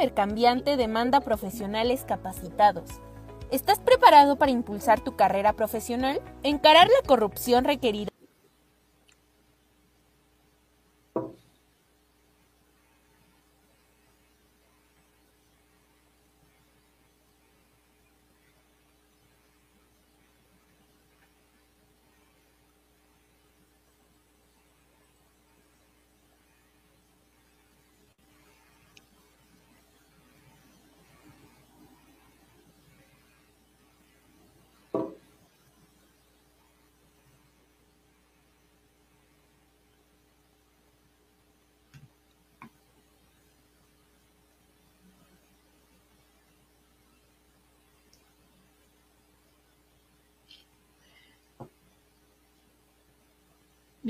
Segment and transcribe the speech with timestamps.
[0.00, 2.88] Hipercambiante demanda profesionales capacitados.
[3.50, 6.22] ¿Estás preparado para impulsar tu carrera profesional?
[6.42, 8.09] Encarar la corrupción requerirá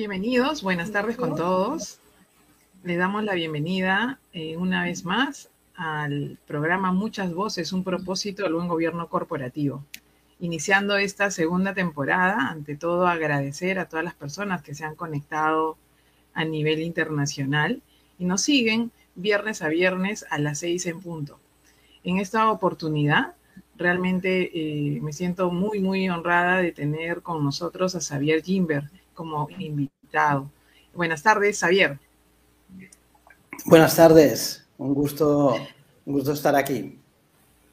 [0.01, 1.99] Bienvenidos, buenas tardes con todos.
[2.85, 8.55] Le damos la bienvenida eh, una vez más al programa Muchas Voces, un propósito del
[8.55, 9.85] buen gobierno corporativo.
[10.39, 15.77] Iniciando esta segunda temporada, ante todo agradecer a todas las personas que se han conectado
[16.33, 17.83] a nivel internacional
[18.19, 21.39] y nos siguen viernes a viernes a las seis en punto.
[22.05, 23.35] En esta oportunidad,
[23.77, 28.85] realmente eh, me siento muy, muy honrada de tener con nosotros a Xavier Gimber
[29.21, 30.51] como invitado.
[30.95, 31.99] Buenas tardes, Javier.
[33.67, 35.55] Buenas tardes, un gusto,
[36.07, 36.99] un gusto estar aquí.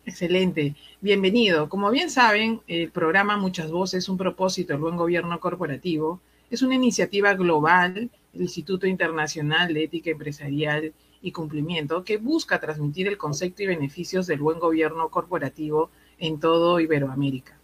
[0.06, 1.70] Excelente, bienvenido.
[1.70, 6.20] Como bien saben, el programa Muchas Voces, un propósito del buen gobierno corporativo,
[6.52, 10.92] es una iniciativa global del Instituto Internacional de Ética Empresarial
[11.22, 16.82] y Cumplimiento que busca transmitir el concepto y beneficios del buen gobierno corporativo en todo
[16.82, 17.58] Iberoamérica.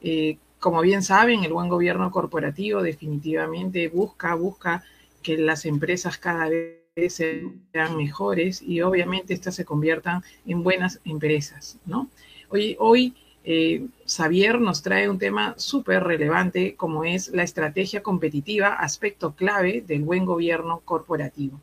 [0.00, 4.84] Eh, como bien saben, el buen gobierno corporativo definitivamente busca, busca
[5.22, 11.78] que las empresas cada vez sean mejores y obviamente estas se conviertan en buenas empresas,
[11.86, 12.10] ¿no?
[12.50, 18.74] Hoy, hoy eh, Xavier nos trae un tema súper relevante como es la estrategia competitiva,
[18.74, 21.58] aspecto clave del buen gobierno corporativo.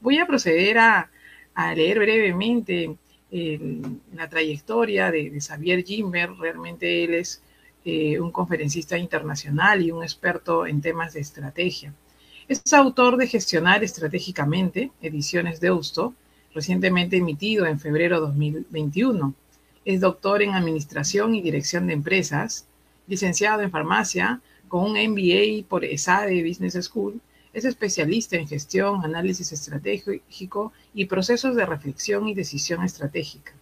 [0.00, 1.10] Voy a proceder a,
[1.74, 2.96] leer brevemente
[3.30, 3.80] eh,
[4.12, 7.43] la trayectoria de, de Xavier Gimber, realmente él es
[7.84, 11.92] eh, un conferencista internacional y un experto en temas de estrategia.
[12.48, 16.14] Es autor de Gestionar Estratégicamente, ediciones de Deusto,
[16.54, 19.34] recientemente emitido en febrero de 2021.
[19.84, 22.66] Es doctor en Administración y Dirección de Empresas,
[23.06, 27.20] licenciado en Farmacia con un MBA por ESADE Business School.
[27.52, 33.52] Es especialista en gestión, análisis estratégico y procesos de reflexión y decisión estratégica.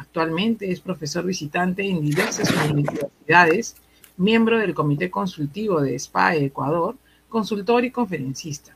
[0.00, 3.76] Actualmente es profesor visitante en diversas universidades,
[4.16, 6.96] miembro del Comité Consultivo de SPAE Ecuador,
[7.28, 8.74] consultor y conferencista.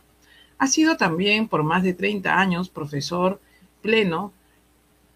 [0.58, 3.40] Ha sido también por más de 30 años profesor
[3.80, 4.34] pleno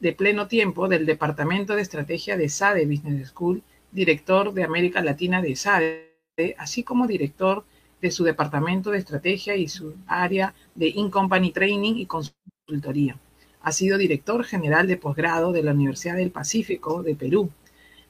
[0.01, 5.43] de pleno tiempo del Departamento de Estrategia de SADE Business School, director de América Latina
[5.43, 7.67] de SADE, así como director
[8.01, 13.19] de su Departamento de Estrategia y su área de In-Company Training y Consultoría.
[13.69, 17.51] Ha sido director general de posgrado de la Universidad del Pacífico de Perú.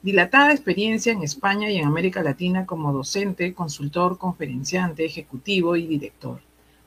[0.01, 6.39] Dilatada experiencia en España y en América Latina como docente, consultor, conferenciante, ejecutivo y director.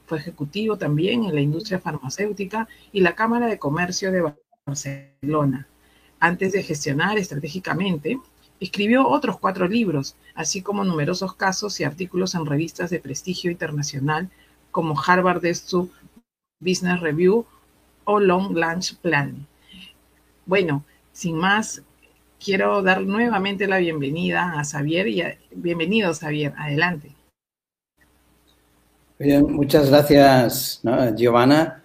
[0.07, 4.33] Fue ejecutivo también en la industria farmacéutica y la Cámara de Comercio de
[4.65, 5.69] Barcelona.
[6.19, 8.19] Antes de gestionar estratégicamente,
[8.59, 14.31] escribió otros cuatro libros, así como numerosos casos y artículos en revistas de prestigio internacional
[14.71, 15.43] como Harvard
[16.59, 17.45] Business Review
[18.05, 19.47] o Long Lunch Plan.
[20.47, 21.83] Bueno, sin más,
[22.43, 25.23] quiero dar nuevamente la bienvenida a Xavier y
[25.55, 27.15] bienvenido Xavier, adelante.
[29.19, 30.83] Muchas gracias,
[31.17, 31.83] Giovanna.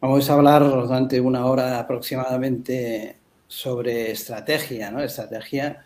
[0.00, 5.02] Vamos a hablar durante una hora aproximadamente sobre estrategia, ¿no?
[5.02, 5.84] Estrategia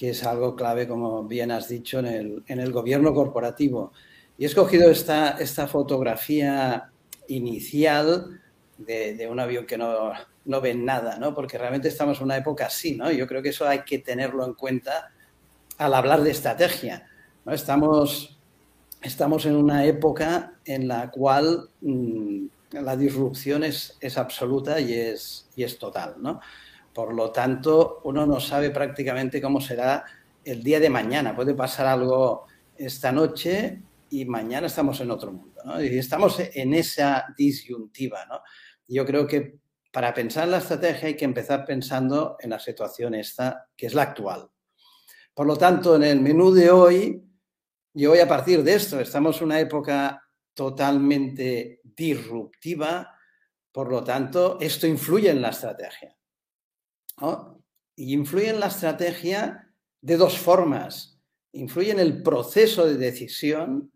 [0.00, 3.92] que es algo clave, como bien has dicho, en el, en el gobierno corporativo.
[4.38, 6.90] Y he escogido esta, esta fotografía
[7.28, 8.39] inicial
[8.86, 10.12] de, un avión que no,
[10.44, 11.34] no ven nada, ¿no?
[11.34, 13.10] Porque realmente estamos en una época así, ¿no?
[13.10, 15.10] Yo creo que eso hay que tenerlo en cuenta
[15.78, 17.08] al hablar de estrategia,
[17.44, 17.52] ¿no?
[17.52, 18.38] Estamos,
[19.02, 25.48] estamos en una época en la cual mm, la disrupción es, es absoluta y es,
[25.56, 26.40] y es total, ¿no?
[26.92, 30.04] Por lo tanto, uno no sabe prácticamente cómo será
[30.44, 31.36] el día de mañana.
[31.36, 32.46] Puede pasar algo
[32.76, 33.80] esta noche
[34.10, 35.82] y mañana estamos en otro mundo, ¿no?
[35.82, 38.40] Y estamos en esa disyuntiva, ¿no?
[38.94, 39.60] Yo creo que
[39.92, 43.94] para pensar en la estrategia hay que empezar pensando en la situación esta, que es
[43.94, 44.50] la actual.
[45.34, 47.22] Por lo tanto, en el menú de hoy,
[47.94, 49.00] yo voy a partir de esto.
[49.00, 50.22] Estamos en una época
[50.54, 53.16] totalmente disruptiva,
[53.72, 56.16] Por lo tanto, esto influye en la estrategia.
[57.94, 61.20] Y influye en la estrategia de dos formas.
[61.52, 63.92] Influye en el proceso de decisión,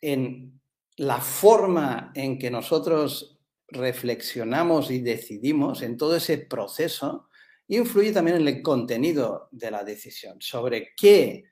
[0.00, 0.60] en
[0.96, 3.35] la forma en que nosotros
[3.68, 7.28] reflexionamos y decidimos, en todo ese proceso,
[7.68, 11.44] influye también en el contenido de la decisión, sobre qué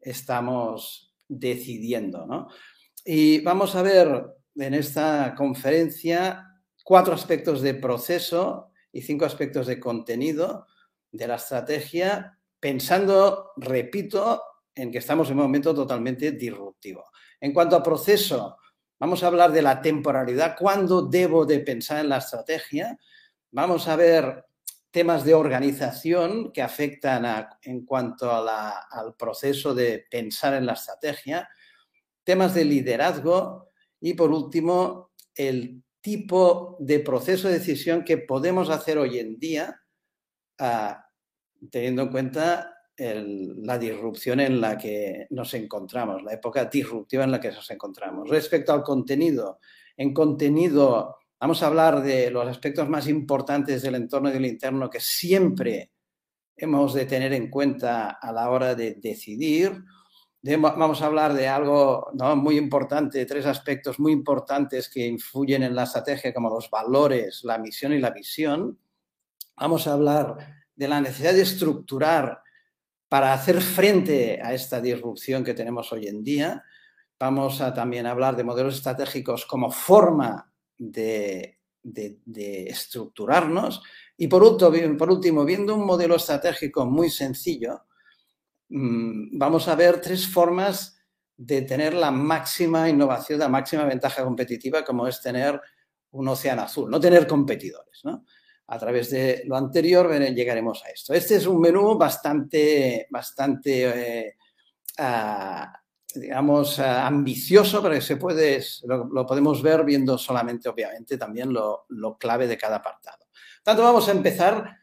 [0.00, 2.48] estamos decidiendo.
[3.04, 4.26] Y vamos a ver
[4.56, 6.46] en esta conferencia
[6.84, 10.66] cuatro aspectos de proceso y cinco aspectos de contenido
[11.10, 14.42] de la estrategia, pensando, repito,
[14.74, 17.04] en que estamos en un momento totalmente disruptivo.
[17.40, 18.56] En cuanto a proceso,
[18.98, 22.98] vamos a hablar de la temporalidad, cuándo debo de pensar en la estrategia.
[23.50, 24.44] Vamos a ver
[24.90, 31.48] temas de organización que afectan en cuanto al proceso de pensar en la estrategia,
[32.22, 33.70] temas de liderazgo
[34.00, 39.80] y por último el tipo de proceso de decisión que podemos hacer hoy en día
[40.58, 41.04] ah,
[41.70, 47.40] teniendo en cuenta la disrupción en la que nos encontramos, la época disruptiva en la
[47.40, 48.28] que nos encontramos.
[48.28, 49.58] Respecto al contenido,
[49.96, 54.88] en contenido Vamos a hablar de los aspectos más importantes del entorno y del interno
[54.88, 55.92] que siempre
[56.56, 59.84] hemos de tener en cuenta a la hora de decidir.
[60.42, 65.82] Vamos a hablar de algo muy importante, tres aspectos muy importantes que influyen en la
[65.82, 68.78] estrategia, como los valores, la misión y la visión.
[69.54, 72.40] Vamos a hablar de la necesidad de estructurar
[73.08, 76.64] para hacer frente a esta disrupción que tenemos hoy en día.
[77.18, 81.58] Vamos a también hablar de modelos estratégicos como forma de,
[82.66, 83.82] estructurarnos.
[84.16, 87.84] Y por último, por último, viendo un modelo estratégico muy sencillo,
[88.68, 90.98] mm, vamos a ver tres formas
[91.36, 95.60] de tener la máxima innovación, la máxima ventaja competitiva, como es tener
[96.12, 98.02] un océano azul, no tener competidores.
[98.66, 101.12] A través de lo anterior llegaremos a esto.
[101.12, 104.36] Este es un menú bastante, bastante eh,
[104.98, 105.84] ah,
[106.14, 111.86] digamos, eh, ambicioso, pero se puede, lo, podemos ver viendo solamente, obviamente, también lo,
[112.18, 113.26] clave de cada apartado.
[113.62, 114.78] Tanto vamos a empezar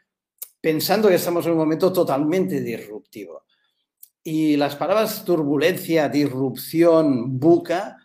[0.59, 3.45] pensando que estamos en un momento totalmente disruptivo.
[4.23, 7.97] Y las palabras turbulencia, disrupción, buca,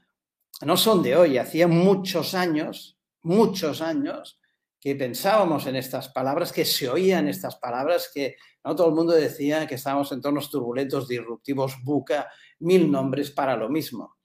[0.62, 1.36] no son de hoy.
[1.36, 4.40] Hacía muchos años, muchos años,
[4.80, 9.12] que pensábamos en estas palabras, que se oían estas palabras, que no todo el mundo
[9.12, 12.28] decía que estábamos en entornos turbulentos, disruptivos, buca,
[12.60, 14.16] mil nombres para lo mismo.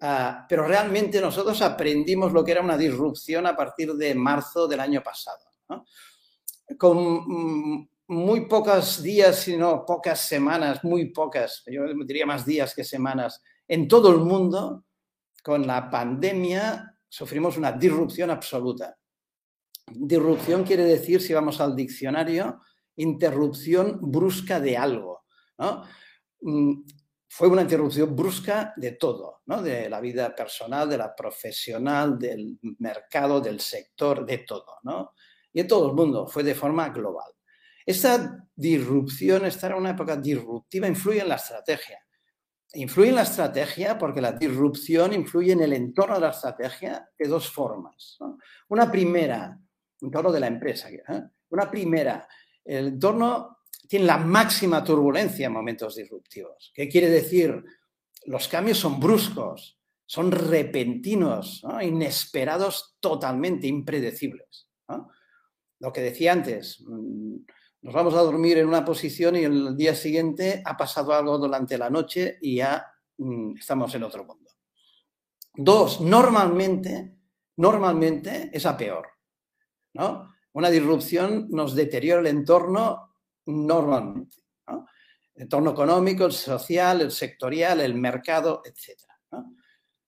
[0.00, 4.80] Ah, pero realmente nosotros aprendimos lo que era una disrupción a partir de marzo del
[4.80, 5.44] año pasado.
[6.78, 12.84] Con mm, muy pocos días, sino pocas semanas, muy pocas, yo diría más días que
[12.84, 14.84] semanas, en todo el mundo,
[15.42, 18.96] con la pandemia, sufrimos una disrupción absoluta.
[19.90, 22.60] Disrupción quiere decir, si vamos al diccionario,
[22.96, 25.24] interrupción brusca de algo.
[26.40, 26.82] Mm,
[27.28, 29.60] fue una interrupción brusca de todo, ¿no?
[29.60, 34.78] de la vida personal, de la profesional, del mercado, del sector, de todo.
[34.84, 35.14] ¿no?
[35.52, 37.32] Y en todo el mundo, fue de forma global.
[37.84, 41.98] Esta disrupción, estar en una época disruptiva, influye en la estrategia.
[42.74, 47.28] Influye en la estrategia porque la disrupción influye en el entorno de la estrategia de
[47.28, 48.18] dos formas.
[48.68, 49.58] Una primera,
[50.00, 51.22] entorno de la empresa, ¿eh?
[51.50, 52.26] una primera,
[52.64, 53.58] el entorno
[53.88, 56.72] tiene la máxima turbulencia en momentos disruptivos.
[56.74, 57.62] ¿Qué quiere decir?
[58.24, 64.68] Los cambios son bruscos, son repentinos, inesperados, totalmente impredecibles.
[65.80, 67.36] Lo que decía antes, mm,
[67.82, 71.76] nos vamos a dormir en una posición y el día siguiente ha pasado algo durante
[71.76, 72.86] la noche y ya
[73.18, 74.50] mm, estamos en otro mundo.
[75.54, 77.18] Dos, normalmente,
[77.56, 79.13] normalmente es a peor.
[80.52, 83.14] Una disrupción nos deteriora el entorno
[83.46, 84.38] normalmente.
[85.34, 89.00] El entorno económico, el social, el sectorial, el mercado, etc.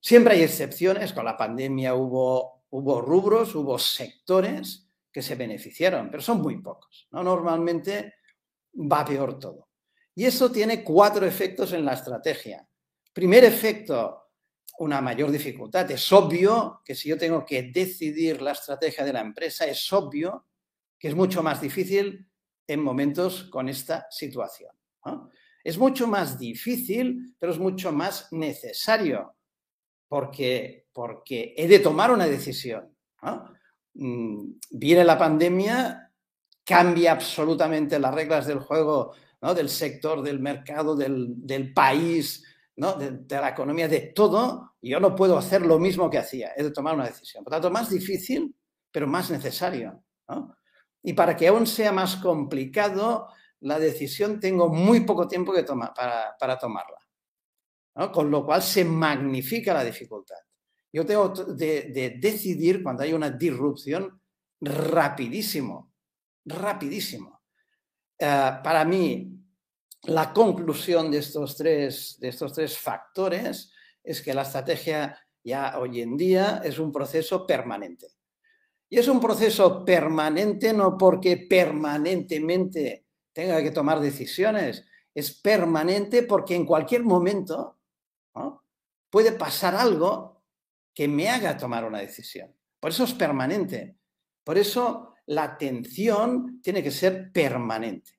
[0.00, 6.22] Siempre hay excepciones, con la pandemia hubo, hubo rubros, hubo sectores que se beneficiaron, pero
[6.22, 7.08] son muy pocos.
[7.10, 8.14] Normalmente
[8.74, 9.68] va peor todo.
[10.14, 12.66] Y eso tiene cuatro efectos en la estrategia.
[13.12, 14.25] Primer efecto,
[14.78, 15.90] una mayor dificultad.
[15.90, 20.46] Es obvio que si yo tengo que decidir la estrategia de la empresa, es obvio
[20.98, 22.26] que es mucho más difícil
[22.66, 24.70] en momentos con esta situación.
[25.62, 29.36] Es mucho más difícil, pero es mucho más necesario
[30.08, 32.94] porque, porque he de tomar una decisión.
[33.94, 36.12] Mm, viene la pandemia,
[36.64, 39.12] cambia absolutamente las reglas del juego,
[39.54, 42.44] del sector, del mercado, del, país,
[42.76, 46.62] de, de, la economía, de todo, yo no puedo hacer lo mismo que hacía, he
[46.62, 47.42] de tomar una decisión.
[47.42, 48.54] Por tanto, más difícil,
[48.92, 50.02] pero más necesario.
[51.02, 53.28] Y para que aún sea más complicado,
[53.60, 56.98] la decisión tengo muy poco tiempo que para, tomarla.
[58.12, 60.36] Con lo cual se magnifica la dificultad.
[60.92, 64.20] Yo tengo de, decidir cuando hay una disrupción
[64.60, 65.92] rapidísimo,
[66.44, 67.42] rapidísimo.
[68.18, 69.35] Eh, para mí,
[70.06, 73.72] la conclusión de estos, tres, de estos tres factores
[74.02, 78.06] es que la estrategia ya hoy en día es un proceso permanente.
[78.88, 84.84] Y es un proceso permanente no porque permanentemente tenga que tomar decisiones,
[85.14, 87.80] es permanente porque en cualquier momento
[89.10, 90.44] puede pasar algo
[90.94, 92.54] que me haga tomar una decisión.
[92.80, 93.98] Por eso es permanente.
[94.44, 98.12] Por eso la atención tiene que ser permanente.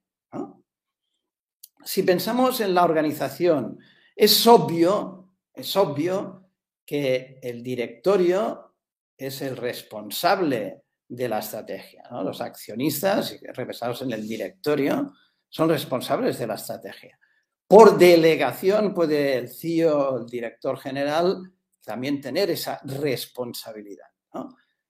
[1.88, 3.79] Si pensamos en la organización,
[4.13, 6.50] es obvio, es obvio
[6.86, 8.75] que el directorio
[9.15, 12.03] es el responsable de la estrategia.
[12.12, 15.13] Los accionistas, represados en el directorio,
[15.48, 17.17] son responsables de la estrategia.
[17.65, 21.53] Por delegación puede el CEO, el director general,
[21.86, 24.10] también tener esa responsabilidad,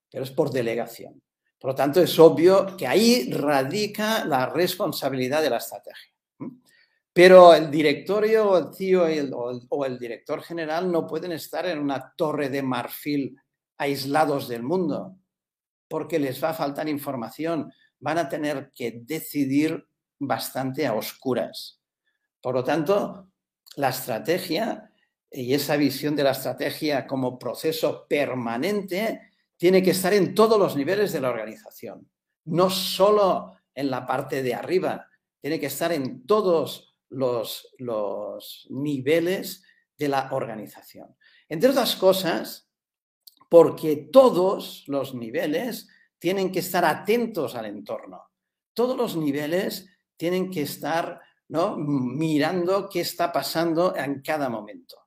[0.10, 1.22] pero es por delegación.
[1.60, 6.17] Por lo tanto, es obvio que ahí radica la responsabilidad de la estrategia.
[7.18, 9.08] Pero el directorio, el CEO
[9.70, 13.36] o el director general no pueden estar en una torre de marfil
[13.80, 15.18] aislados del mundo,
[15.88, 19.84] porque les va a faltar información, van a tener que decidir
[20.20, 21.82] bastante a oscuras.
[22.40, 23.32] Por lo tanto,
[23.78, 24.92] la estrategia
[25.32, 30.76] y esa visión de la estrategia como proceso permanente tiene que estar en todos los
[30.76, 32.08] niveles de la organización,
[32.46, 35.08] no solo en la parte de arriba,
[35.42, 39.64] tiene que estar en todos los, los niveles
[39.98, 41.16] de la organización.
[41.50, 42.70] Entre otras cosas,
[43.50, 48.24] porque todos los niveles tienen que estar atentos al entorno.
[48.74, 51.78] Todos los niveles tienen que estar ¿no?
[51.78, 54.98] mirando qué está pasando en cada momento.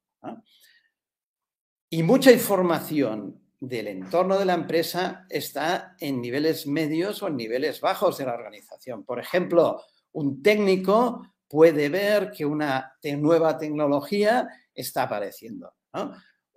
[1.90, 7.80] Y mucha información del entorno de la empresa está en niveles medios o en niveles
[7.80, 9.04] bajos de la organización.
[9.04, 15.74] Por ejemplo, un técnico puede ver que una nueva tecnología está apareciendo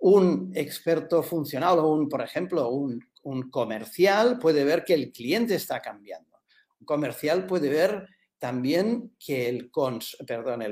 [0.04, 3.00] un experto funcional o un, por ejemplo, un,
[3.50, 6.42] comercial puede ver que el cliente está cambiando.
[6.78, 8.06] Un comercial puede ver
[8.38, 9.70] también que el,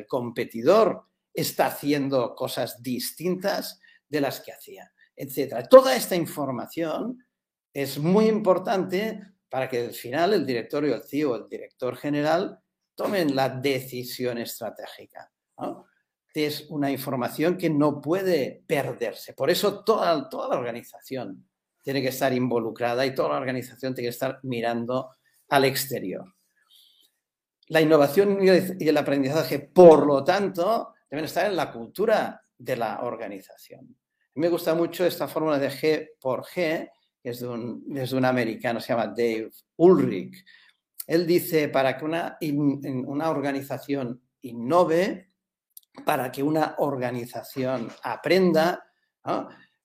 [0.07, 5.67] competidor está haciendo cosas distintas de las que hacía, etc.
[5.71, 7.25] Toda esta información
[7.73, 12.62] es muy importante para que al final el directorio, el CEO, el director general
[12.95, 15.31] tomen la decisión estratégica
[16.35, 19.35] es una información que no puede perderse.
[19.35, 21.47] Por eso toda, toda la organización
[21.83, 25.17] tiene que estar involucrada y toda la organización tiene que estar mirando
[25.49, 26.25] al exterior.
[27.69, 33.01] La innovación y el aprendizaje, por lo tanto, deben estar en la cultura de la
[33.03, 33.97] organización.
[34.35, 36.91] me gusta mucho esta fórmula de G por G,
[37.23, 40.45] que es de un, es un americano, se llama Dave Ulrich.
[41.06, 42.38] Él dice, para que una,
[43.06, 45.32] una organización innove,
[46.04, 48.85] para que una organización aprenda,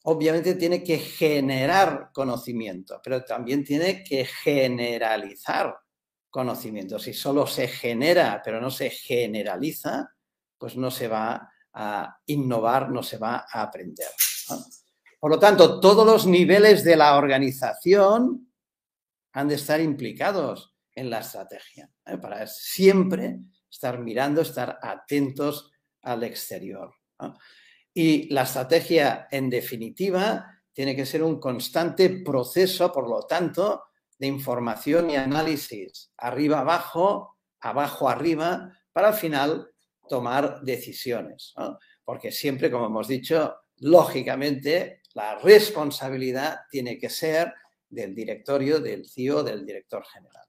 [0.04, 5.76] obviamente tiene que generar conocimiento, pero también tiene que generalizar
[6.30, 7.00] conocimiento.
[7.00, 10.10] Si solo se genera, pero no se generaliza,
[10.58, 14.08] pues no se va a innovar, no se va a aprender.
[15.20, 18.52] Por lo tanto, todos los niveles de la organización
[19.34, 22.18] han de estar implicados en la estrategia, ¿eh?
[22.18, 23.38] para siempre
[23.70, 26.92] estar mirando, estar atentos al exterior.
[27.94, 33.84] Y la estrategia, en definitiva, tiene que ser un constante proceso, por lo tanto,
[34.18, 39.70] de información y análisis, arriba abajo, abajo arriba, para al final
[40.10, 41.54] tomar decisiones.
[42.04, 47.54] Porque siempre, como hemos dicho, lógicamente la responsabilidad tiene que ser
[47.88, 50.47] del directorio, del CEO, del director general.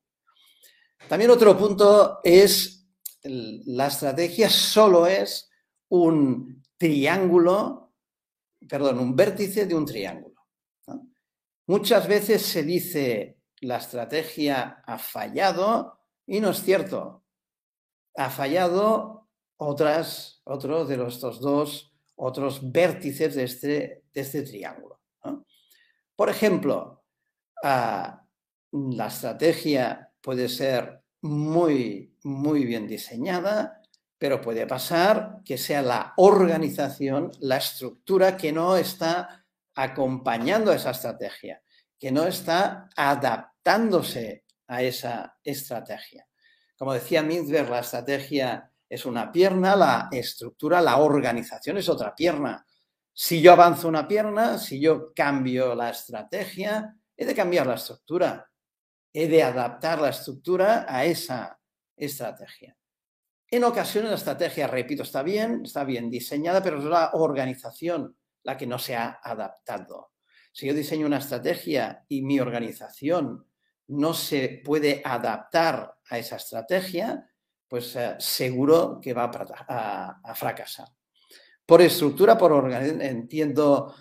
[1.06, 2.86] También otro punto es
[3.22, 5.50] la estrategia solo es
[5.88, 7.92] un triángulo,
[8.68, 10.46] perdón, un vértice de un triángulo.
[11.66, 17.24] Muchas veces se dice la estrategia ha fallado y no es cierto.
[18.16, 19.28] Ha fallado
[19.58, 21.88] otras, otro de los dos
[22.18, 25.00] otros vértices de este, de este triángulo.
[26.16, 27.04] Por ejemplo,
[27.62, 28.24] ah,
[28.72, 33.80] la estrategia puede ser muy, muy bien diseñada,
[34.18, 41.62] pero puede pasar que sea la organización, la estructura que no está acompañando esa estrategia.
[42.00, 46.28] que no está adaptándose a esa estrategia.
[46.76, 52.64] Como decía Mintzberg, la estrategia es una pierna, la estructura, la organización es otra pierna.
[53.12, 58.48] Si yo avanzo una pierna, si yo cambio la estrategia, he de cambiar la estructura,
[59.12, 61.58] he de adaptar la estructura a esa
[61.96, 62.76] estrategia.
[63.50, 68.56] En ocasiones la estrategia, repito, está bien, está bien diseñada, pero es la organización la
[68.56, 70.12] que no se ha adaptado.
[70.52, 73.46] Si yo diseño una estrategia y mi organización
[73.88, 77.30] no se puede adaptar a esa estrategia,
[77.66, 80.88] pues eh, seguro que va a, fracasar.
[81.64, 83.94] Por estructura, por organización, entiendo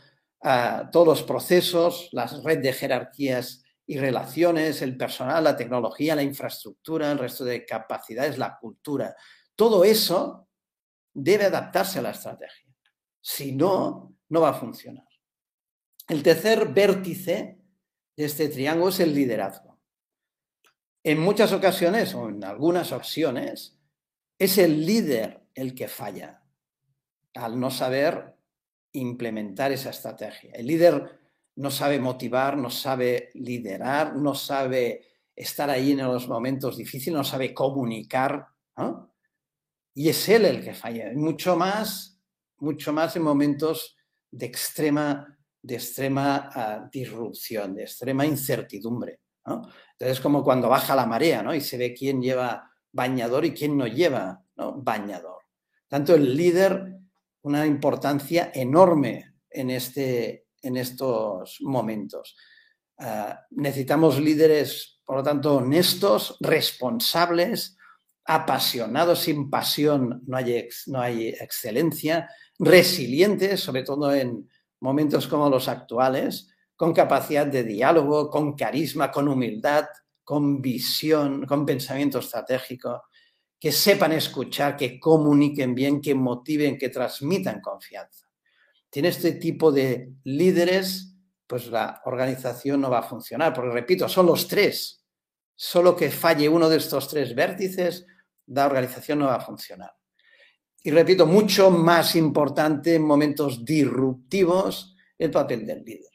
[0.44, 6.22] eh, todos los procesos, las redes de jerarquías y relaciones, el personal, la tecnología, la
[6.22, 9.15] infraestructura, el resto de capacidades, la cultura.
[9.56, 10.50] Todo eso
[11.13, 12.75] debe adaptarse a la estrategia.
[13.22, 15.08] Si no, no va a funcionar.
[16.08, 17.60] El tercer vértice
[18.15, 19.79] de este triángulo es el liderazgo.
[21.03, 23.79] En muchas ocasiones, o en algunas ocasiones,
[24.38, 26.44] es el líder el que falla
[27.34, 28.36] al no saber
[28.91, 30.51] implementar esa estrategia.
[30.53, 31.20] El líder
[31.58, 37.24] no sabe motivar, no sabe liderar, no sabe estar ahí en los momentos difíciles, no
[37.24, 38.48] sabe comunicar.
[39.94, 41.12] Y es él el que falla.
[41.14, 42.20] Mucho más,
[42.58, 43.96] mucho más en momentos
[44.32, 45.38] de extrema
[45.68, 49.20] de extrema ah, disrupción, de extrema incertidumbre.
[49.46, 51.54] Entonces, como cuando baja la marea ¿no?
[51.54, 55.42] y se ve quién lleva bañador y quién no lleva bañador.
[55.89, 56.98] Tanto el líder,
[57.41, 62.36] una importancia enorme en, este, en estos momentos.
[63.00, 67.78] Ah, necesitamos líderes, por lo tanto, honestos, responsables,
[68.26, 75.67] apasionados, sin pasión no hay, no hay excelencia, resilientes, sobre todo en, momentos como los
[75.67, 79.86] actuales, con capacidad de diálogo, con carisma, con humildad,
[80.24, 83.04] con visión, con pensamiento estratégico,
[83.60, 88.27] que sepan escuchar, que comuniquen bien, que motiven, que transmitan confianza.
[88.97, 94.25] Tiene este tipo de líderes, pues la organización no va a funcionar, porque repito, son
[94.25, 95.05] los tres.
[95.55, 98.07] Solo que falle uno de estos tres vértices,
[98.47, 99.91] la organización no va a funcionar
[100.88, 106.12] y repito, mucho más importante en momentos disruptivos el papel del líder.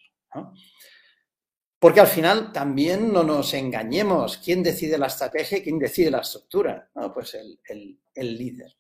[1.79, 6.91] Porque al final también no nos engañemos, ¿quién decide la estrategia quién decide la estructura?
[7.13, 8.73] Pues el, líder.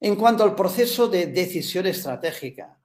[0.00, 2.78] En cuanto al proceso de decisión estratégica,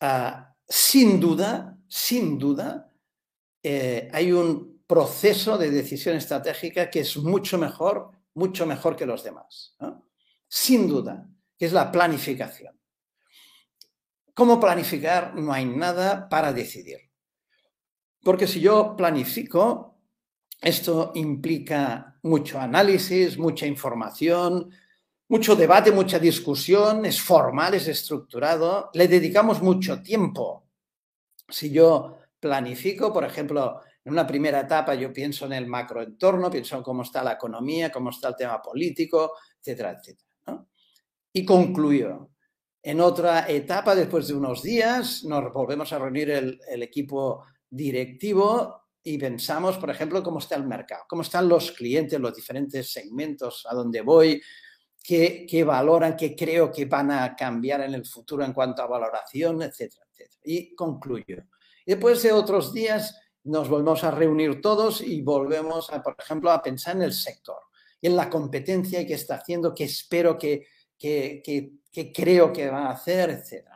[0.00, 2.92] ah, sin duda, sin duda,
[3.62, 9.24] eh, hay un proceso de decisión estratégica que es mucho mejor mucho mejor que los
[9.24, 9.76] demás.
[10.48, 12.78] Sin duda, que es la planificación.
[14.34, 15.34] ¿Cómo planificar?
[15.34, 17.10] No hay nada para decidir.
[18.22, 19.98] Porque si yo planifico,
[20.60, 24.70] esto implica mucho análisis, mucha información,
[25.30, 30.66] mucho debate, mucha discusión, es formal, es estructurado, le dedicamos mucho tiempo.
[31.48, 36.76] Si yo planifico, por ejemplo, en una primera etapa yo pienso en el macroentorno, pienso
[36.76, 40.66] en cómo está la economía, cómo está el tema político, etcétera, etcétera.
[41.32, 42.30] Y concluyo.
[42.82, 49.16] En otra etapa, después de unos días, nos volvemos a reunir el, equipo directivo y
[49.16, 53.74] pensamos, por ejemplo, cómo está el mercado, cómo están los clientes, los diferentes segmentos, a
[53.74, 54.42] dónde voy,
[55.02, 59.62] qué, valoran, qué creo que van a cambiar en el futuro en cuanto a valoración,
[59.62, 60.40] etcétera, etcétera.
[60.44, 61.44] Y concluyo.
[61.84, 66.96] Después de otros días nos volvemos a reunir todos y volvemos, por ejemplo, a pensar
[66.96, 67.58] en el sector
[68.02, 70.66] en la competencia y qué está haciendo, qué espero que,
[70.98, 73.66] creo que va a hacer, etc.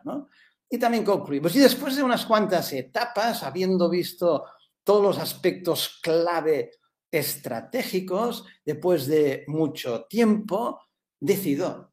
[0.68, 1.54] Y también concluimos.
[1.54, 4.44] Y después de unas cuantas etapas, habiendo visto
[4.82, 6.72] todos los aspectos clave
[7.10, 10.80] estratégicos, después de mucho tiempo,
[11.24, 11.92] decido.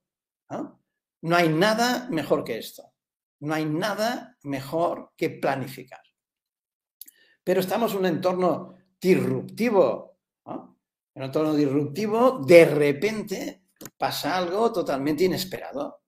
[0.49, 2.83] no hay nada mejor que esto.
[3.39, 6.01] No hay nada mejor que planificar
[7.43, 10.19] pero estamos en un entorno disruptivo.
[10.45, 13.63] En un entorno disruptivo, de repente
[13.97, 16.03] pasa algo totalmente inesperado.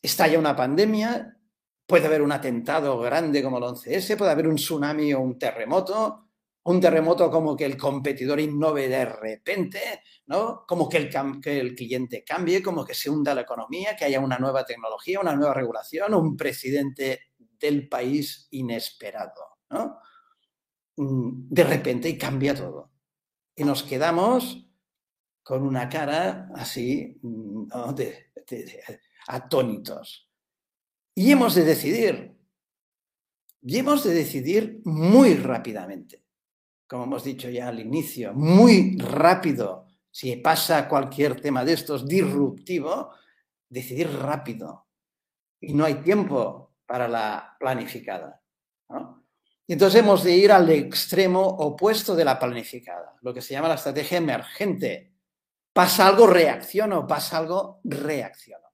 [0.00, 1.36] Estalla una pandemia,
[1.86, 6.29] puede haber un atentado grande como el 11S, puede haber un tsunami o un terremoto,
[6.62, 9.80] un terremoto como que el competidor innove de repente,
[10.26, 10.64] ¿no?
[10.66, 14.64] Como que el, cliente cambie, como que se hunda la economía, que haya una nueva
[14.64, 19.58] tecnología, una nueva regulación, un presidente del país inesperado.
[20.96, 22.92] Mm, de repente y cambia todo.
[23.56, 24.66] Y nos quedamos
[25.42, 28.30] con una cara así, mm, de,
[29.28, 30.30] atónitos.
[31.14, 32.36] Y hemos de decidir,
[33.62, 36.19] Y hemos de decidir muy rápidamente,
[36.90, 39.86] como hemos dicho ya al inicio, muy rápido.
[40.10, 43.12] Si pasa cualquier tema de estos disruptivo,
[43.68, 44.88] decidir rápido.
[45.60, 48.42] Y no hay tiempo para la planificada.
[49.68, 53.68] Y entonces hemos de ir al extremo opuesto de la planificada, lo que se llama
[53.68, 55.12] la estrategia emergente.
[55.72, 58.66] Pasa algo, reacciono, pasa algo, reacciono.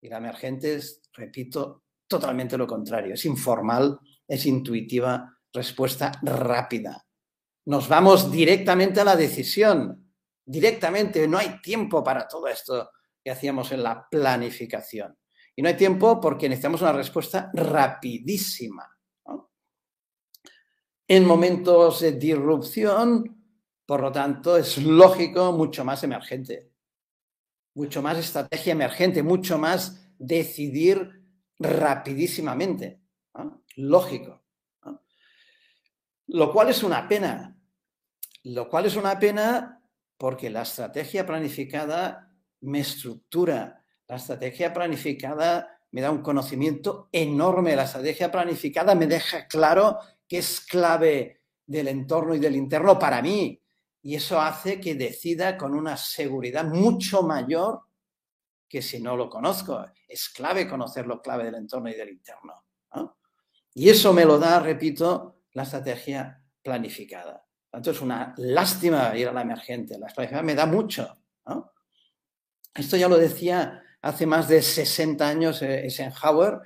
[0.00, 3.14] Y la emergente es, repito, totalmente lo contrario.
[3.14, 7.07] Es informal, es intuitiva, respuesta rápida.
[7.68, 10.10] Nos vamos directamente a la decisión,
[10.42, 11.28] directamente.
[11.28, 15.18] No hay tiempo para todo esto que hacíamos en la planificación.
[15.54, 18.88] Y no hay tiempo porque necesitamos una respuesta rapidísima.
[21.06, 23.44] En momentos de disrupción,
[23.84, 26.72] por lo tanto, es lógico mucho más emergente,
[27.74, 31.22] mucho más estrategia emergente, mucho más decidir
[31.58, 33.02] rapidísimamente.
[33.76, 34.42] Lógico.
[36.28, 37.56] Lo cual es una pena.
[38.44, 39.82] Lo cual es una pena
[40.16, 43.84] porque la estrategia planificada me estructura.
[44.06, 47.76] La estrategia planificada me da un conocimiento enorme.
[47.76, 53.22] La estrategia planificada me deja claro que es clave del entorno y del interno para
[53.22, 53.60] mí.
[54.02, 57.82] Y eso hace que decida con una seguridad mucho mayor
[58.68, 59.84] que si no lo conozco.
[60.06, 62.64] Es clave conocer lo clave del entorno y del interno.
[63.74, 67.47] Y eso me lo da, repito, la estrategia planificada.
[67.78, 70.00] Tanto es una lástima ir a la emergente.
[70.00, 71.16] La estrategia me da mucho.
[72.74, 76.58] Esto ya lo decía hace más de 60 años eh, Eisenhower,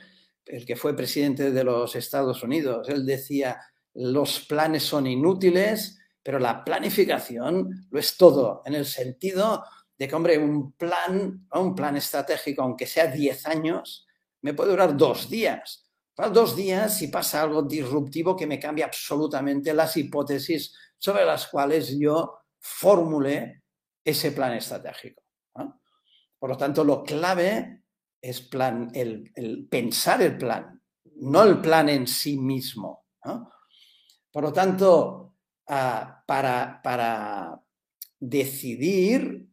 [0.47, 2.89] el que fue presidente de los Estados Unidos.
[2.89, 3.61] Él decía,
[3.93, 9.65] los planes son inútiles, pero la planificación lo es todo, en el sentido
[9.99, 14.07] de que, hombre, un plan, un plan estratégico, aunque sea 10 años,
[14.41, 15.85] me puede durar dos días.
[16.15, 21.49] Para dos días si pasa algo disruptivo que me cambia absolutamente las hipótesis sobre las
[21.49, 23.65] cuales yo formule
[24.05, 25.25] ese plan estratégico.
[26.39, 27.83] Por lo tanto, lo clave
[28.21, 28.49] es
[28.95, 30.81] el, pensar el plan,
[31.17, 33.07] no el plan en sí mismo.
[34.31, 35.35] Por lo tanto,
[35.67, 37.61] ah, para, para
[38.21, 39.49] decidir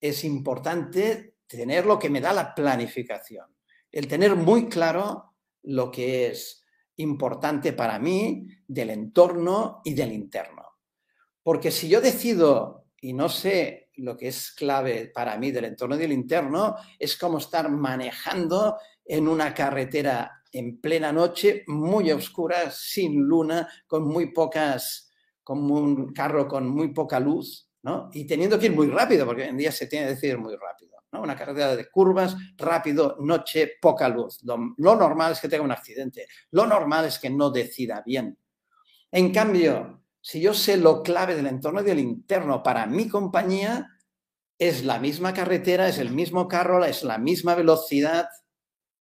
[0.00, 3.46] es importante tener lo que me da la planificación,
[3.90, 6.65] el tener muy claro lo que es
[6.96, 10.62] importante para mí del entorno y del interno.
[11.42, 15.96] Porque si yo decido y no sé lo que es clave para mí del entorno
[15.96, 22.70] y del interno, es como estar manejando en una carretera en plena noche, muy oscura,
[22.70, 25.10] sin luna, con muy pocas,
[25.42, 27.70] como un carro con muy poca luz,
[28.12, 30.56] y teniendo que ir muy rápido, porque hoy en día se tiene que decir muy
[30.56, 34.40] rápido, Una carretera de curvas, rápido, noche, poca luz.
[34.42, 36.26] Lo, normal es que tenga un accidente.
[36.50, 38.38] Lo normal es que no decida bien.
[39.10, 43.88] En cambio, si yo sé lo clave del entorno y del interno para mi compañía,
[44.58, 48.28] es la misma carretera, es el mismo carro, es la misma velocidad,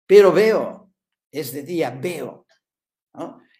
[0.06, 0.92] pero veo,
[1.30, 2.46] es de día, veo.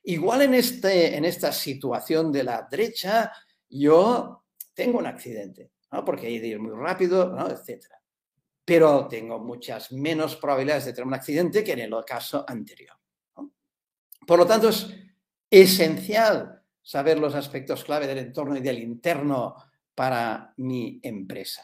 [0.05, 3.33] Igual en, este, en esta situación de la derecha,
[3.69, 6.05] yo tengo un accidente, ¿no?
[6.05, 7.87] porque hay de ir muy rápido, etc.
[8.67, 12.99] Pero tengo muchas menos probabilidades de tener un accidente que en el caso anterior.
[14.27, 14.93] Por lo tanto, es
[15.49, 19.55] esencial saber los aspectos clave del entorno y del interno
[19.95, 21.63] para mi empresa.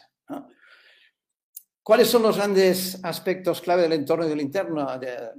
[1.83, 4.87] ¿Cuáles son los grandes aspectos clave del entorno y del interno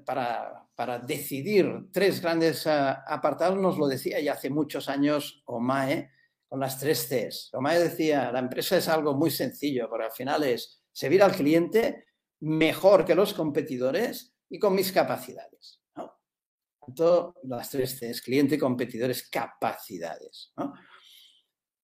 [0.05, 1.89] para, para, decidir?
[1.91, 6.11] Tres grandes ah, apartados nos lo decía ya hace muchos años Omae
[6.47, 7.49] con las tres Cs.
[7.51, 12.07] Como decía, la empresa es algo muy sencillo, pero al final es servir al cliente
[12.41, 15.81] mejor que los competidores y con mis capacidades.
[16.81, 20.53] Tanto las tres Cs, cliente, competidores, capacidades.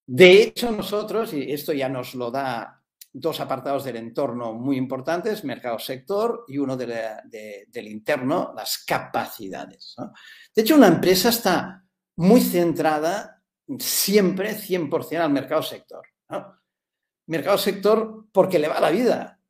[0.06, 5.42] De hecho, nosotros, y esto ya nos lo da dos apartados del entorno muy importantes,
[5.44, 9.96] mercado sector y uno del interno, las capacidades.
[10.54, 11.84] De hecho, una empresa está
[12.16, 13.42] muy centrada
[13.78, 16.06] siempre 100% al mercado sector.
[17.30, 19.40] Mercado sector porque le va la vida.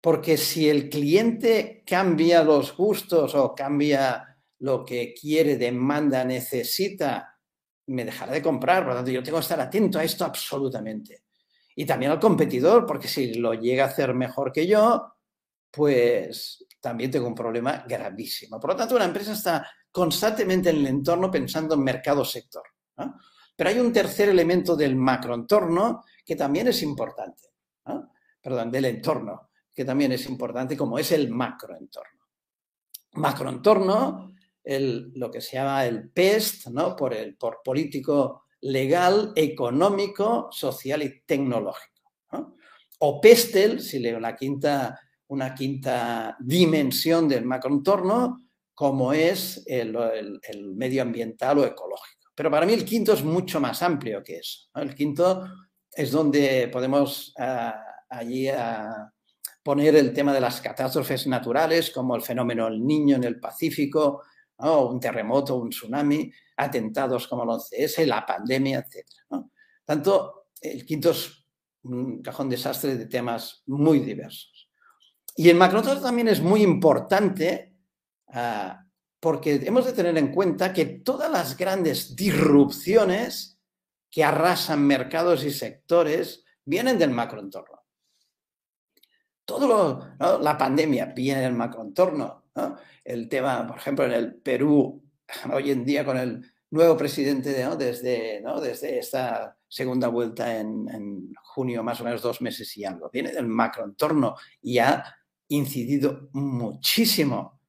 [0.00, 7.38] Porque si el cliente cambia los gustos o cambia lo que quiere, demanda, necesita,
[7.88, 8.84] me dejará de comprar.
[8.84, 11.24] Por lo tanto, yo tengo que estar atento a esto absolutamente.
[11.76, 15.12] Y también al competidor, porque si lo llega a hacer mejor que yo,
[15.70, 18.58] pues también tengo un problema gravísimo.
[18.58, 22.62] Por lo tanto, una empresa está constantemente en el entorno pensando en mercado sector.
[23.54, 27.48] Pero hay un tercer elemento del macroentorno que también es importante,
[28.42, 32.26] perdón, del entorno, que también es importante, como es el macroentorno.
[33.12, 36.94] Macroentorno lo que se llama el PEST, ¿no?
[36.94, 42.12] por, político legal, económico, social y tecnológico.
[42.98, 49.96] O PESTEL, si leo la quinta, una quinta dimensión del macroentorno, como es el,
[50.76, 52.32] medioambiental o ecológico.
[52.34, 54.68] Pero para mí el quinto es mucho más amplio que eso.
[54.74, 55.48] El quinto
[55.98, 57.72] es donde podemos uh,
[58.08, 59.10] allí uh,
[59.64, 64.22] poner el tema de las catástrofes naturales, como el fenómeno del niño en el Pacífico,
[64.58, 69.08] un terremoto, un tsunami, atentados como el 11S, la pandemia, etc.
[69.84, 71.44] Tanto, el quinto es
[71.82, 74.70] un cajón desastre de temas muy diversos.
[75.34, 77.74] Y el macroentorno también es muy importante
[78.28, 78.72] uh,
[79.18, 83.57] porque hemos de tener en cuenta que todas las grandes disrupciones
[84.10, 87.82] que arrasan mercados y sectores vienen del macroentorno.
[89.44, 92.44] Todo lo, la pandemia viene del macroentorno.
[92.54, 92.76] ¿no?
[93.04, 95.02] El tema, por ejemplo, en el Perú,
[95.52, 97.50] hoy en día con el nuevo presidente.
[97.76, 103.32] Desde, desde esta segunda vuelta en, junio, más o menos dos meses y algo, viene
[103.32, 105.04] del macroentorno y ha
[105.48, 107.60] incidido muchísimo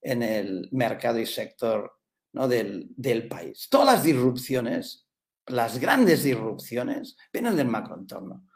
[0.00, 1.92] en el mercado y sector
[2.32, 3.68] del país.
[3.68, 5.01] Todas las disrupciones
[5.46, 8.46] las grandes disrupciones vienen del macroentorno.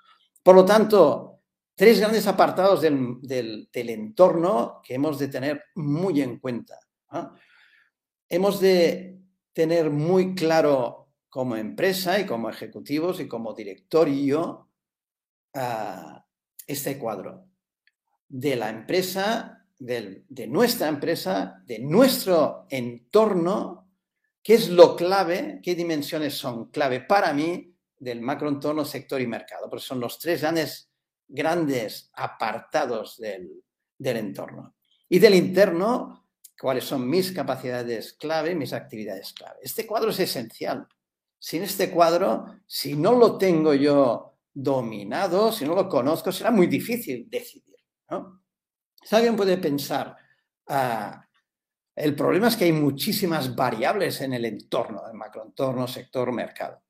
[0.42, 1.40] Por lo tanto,
[1.74, 6.78] tres grandes apartados del, del, entorno que hemos de tener muy en cuenta.
[8.28, 9.18] Hemos de
[9.52, 14.70] tener muy claro como empresa y como ejecutivos y como directorio
[15.54, 16.18] uh,
[16.66, 17.46] este cuadro
[18.28, 23.85] de la empresa, de nuestra empresa, de nuestro entorno
[24.46, 25.58] ¿Qué es lo clave?
[25.60, 29.68] ¿Qué dimensiones son clave para mí del macroentorno, sector y mercado?
[29.68, 30.44] Porque son los tres
[31.26, 33.64] grandes, apartados del,
[33.98, 34.76] entorno.
[35.08, 36.28] Y del interno,
[36.60, 39.58] cuáles son mis capacidades clave, mis actividades clave.
[39.64, 40.86] Este cuadro es esencial.
[41.40, 46.68] Sin este cuadro, si no lo tengo yo dominado, si no lo conozco, será muy
[46.68, 47.80] difícil decidir.
[48.10, 48.44] ¿no?
[49.02, 50.16] Si alguien puede pensar,
[50.68, 51.25] uh,
[51.96, 56.82] el problema es que hay muchísimas variables en el entorno, el macroentorno, sector, mercado.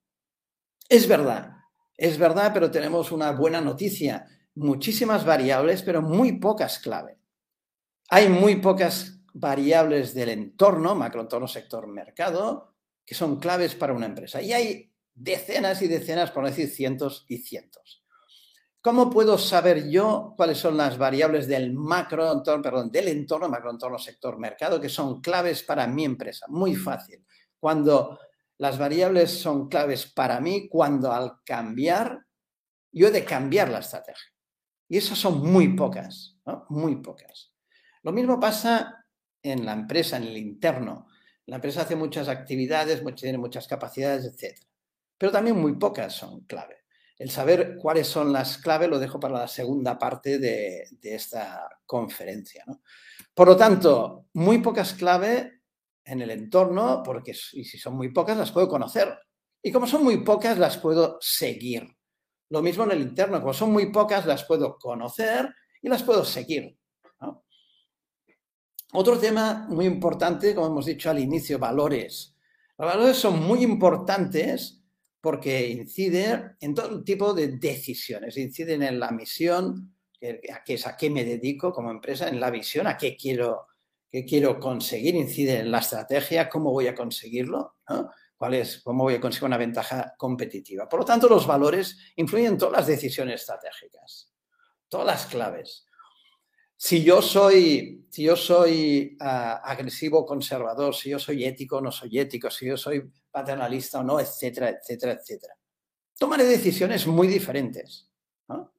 [0.89, 1.53] Es verdad,
[1.97, 4.27] es verdad, pero tenemos una buena noticia.
[4.57, 7.19] Muchísimas variables, pero muy pocas clave.
[8.09, 14.43] Hay muy pocas variables del entorno, macroentorno, sector, mercado, que son claves para una empresa.
[14.43, 18.06] Y hay decenas y decenas, por no decir cientos y cientos.
[18.87, 24.39] ¿Cómo puedo saber yo cuáles son las variables del macro, perdón, del entorno, macroentorno, sector,
[24.39, 26.47] mercado, que son claves para mi empresa?
[26.51, 27.27] Muy fácil.
[27.59, 28.21] Cuando
[28.59, 32.27] las variables son claves para mí, cuando al cambiar,
[32.93, 34.33] yo he de cambiar la estrategia.
[34.89, 36.65] Y esas son muy pocas, ¿no?
[36.69, 37.53] Muy pocas.
[38.05, 39.05] Lo mismo pasa
[39.43, 41.09] en la empresa, en el interno.
[41.47, 44.61] La empresa hace muchas actividades, tiene muchas capacidades, etc.
[45.19, 46.86] Pero también muy pocas son clave.
[47.19, 52.65] El saber cuáles son las claves lo dejo para la segunda parte de, esta conferencia.
[52.67, 52.83] ¿no?
[53.35, 55.51] Por lo tanto, muy pocas claves
[56.05, 59.19] en el entorno, porque y si son muy pocas las puedo conocer.
[59.63, 61.89] Y como son muy pocas, las puedo seguir.
[62.51, 65.53] Lo mismo en el interno, como son muy pocas, las puedo conocer
[65.83, 66.79] y las puedo seguir.
[68.93, 72.37] Otro tema muy importante, como hemos dicho al inicio, valores.
[72.79, 74.83] Los valores son muy importantes
[75.27, 81.11] porque incide en todo tipo de decisiones, inciden en la misión, que, es a qué
[81.11, 83.67] me dedico como empresa, en la visión, a qué quiero,
[84.09, 88.09] qué quiero conseguir, incide en la estrategia, cómo voy a conseguirlo, ¿no?
[88.37, 90.89] ¿Cuál es, cómo voy a conseguir una ventaja competitiva.
[90.89, 94.33] Por lo tanto, los valores influyen en todas las decisiones estratégicas,
[94.89, 95.89] todas las claves.
[96.77, 99.25] Si yo soy, si yo soy uh,
[99.65, 104.21] agresivo, conservador, si yo soy ético, no soy ético, si yo soy paternalista o no,
[104.21, 105.55] etcétera, etcétera, etcétera.
[106.19, 108.11] Tomaré decisiones muy diferentes,
[108.49, 108.73] ¿no?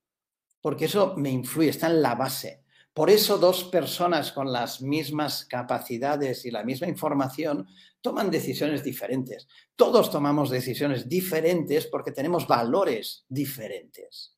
[0.61, 2.63] porque eso me influye, está en la base.
[2.93, 7.67] Por eso dos personas con las mismas capacidades y la misma información
[8.01, 9.47] toman decisiones diferentes.
[9.75, 14.36] Todos tomamos decisiones diferentes porque tenemos valores diferentes.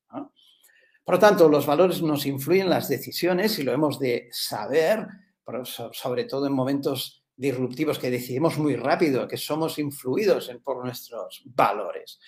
[1.04, 5.06] Por lo tanto, los valores nos influyen en las decisiones y lo hemos de saber,
[5.92, 12.20] sobre todo en momentos disruptivos que decidimos muy rápido, que somos influidos por nuestros valores.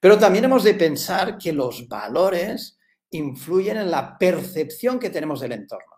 [0.00, 2.78] Pero también hemos de pensar que los valores
[3.10, 5.96] influyen en la percepción que tenemos del entorno.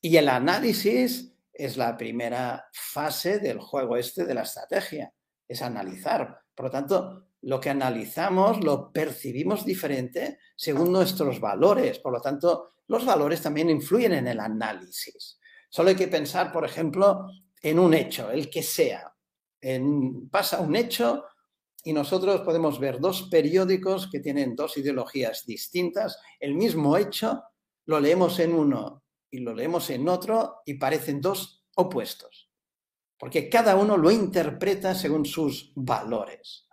[0.00, 5.12] Y el análisis es la primera fase del juego este de la estrategia,
[5.46, 6.42] es analizar.
[6.54, 11.98] Por lo tanto, lo que analizamos lo percibimos diferente según nuestros valores.
[11.98, 15.38] Por lo tanto, los valores también influyen en el análisis.
[15.68, 17.26] Solo hay que pensar, por ejemplo,
[17.62, 19.14] en un hecho, el que sea.
[20.30, 21.24] pasa un hecho
[21.82, 27.42] y nosotros podemos ver dos periódicos que tienen dos ideologías distintas, el mismo hecho,
[27.86, 32.50] lo leemos en uno y lo leemos en otro y parecen dos opuestos,
[33.18, 36.68] porque cada uno lo interpreta según sus valores.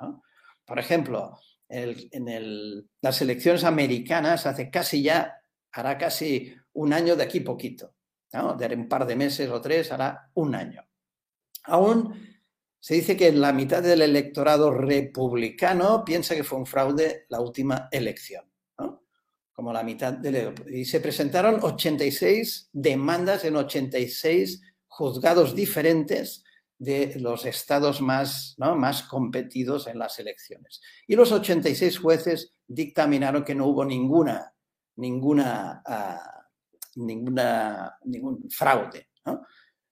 [0.65, 7.39] Por ejemplo, en las elecciones americanas hace casi ya, hará casi un año de aquí
[7.39, 7.93] poquito,
[8.31, 10.85] de un par de meses o tres, hará un año.
[11.63, 12.13] Aún
[12.79, 17.87] se dice que la mitad del electorado republicano piensa que fue un fraude la última
[17.91, 18.45] elección.
[19.53, 20.55] Como la mitad del...
[20.67, 26.43] Y se presentaron 86 demandas en 86 juzgados diferentes
[26.81, 30.81] de los estados más, más competidos en las elecciones.
[31.05, 34.51] Y los 86 jueces dictaminaron que no hubo ninguna,
[34.95, 36.47] ninguna, ah,
[36.95, 39.09] ninguna, ningún fraude.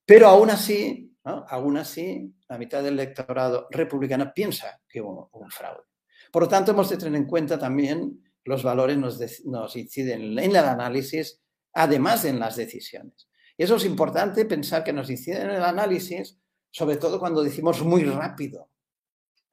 [0.04, 5.84] Pero aún así, aún así, la mitad del electorado republicano piensa que hubo un fraude.
[6.32, 10.56] Por lo tanto, hemos de tener en cuenta también los valores nos, nos inciden en
[10.56, 11.40] el análisis,
[11.72, 13.30] además de en las decisiones.
[13.56, 16.40] Y eso es importante pensar que nos inciden en el análisis,
[16.72, 18.70] sobre todo cuando decimos muy rápido.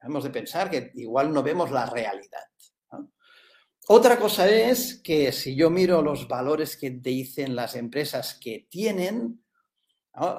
[0.01, 2.43] Hemos de pensar que igual no vemos la realidad.
[3.89, 9.41] Otra cosa es que si yo miro los valores que dicen las empresas que tienen,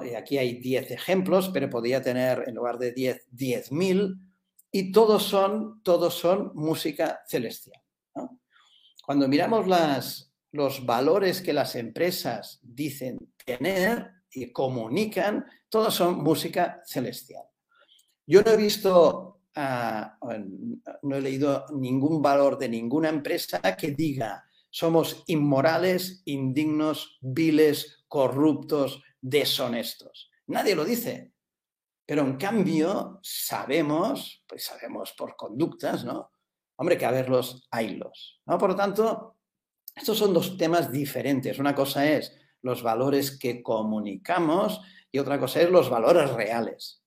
[0.05, 4.19] y aquí hay 10 ejemplos, pero podría tener en lugar de 10, 10.000,
[4.71, 7.81] y todos son, todos son música celestial.
[9.05, 16.83] Cuando miramos las, los valores que las empresas dicen tener y comunican, todos son música
[16.85, 17.45] celestial.
[18.27, 19.43] Yo no he visto,
[21.03, 29.03] no he leído ningún valor de ninguna empresa que diga somos inmorales, indignos, viles, corruptos,
[29.21, 30.31] deshonestos.
[30.47, 31.33] Nadie lo dice.
[32.07, 36.31] Pero en cambio sabemos, pues sabemos por conductas, ¿no?
[36.77, 38.41] Hombre, que a verlos, haylos.
[38.47, 38.57] ¿no?
[38.57, 39.37] Por lo tanto,
[39.95, 41.59] estos son dos temas diferentes.
[41.59, 47.03] Una cosa es los valores que comunicamos y otra cosa es los valores reales.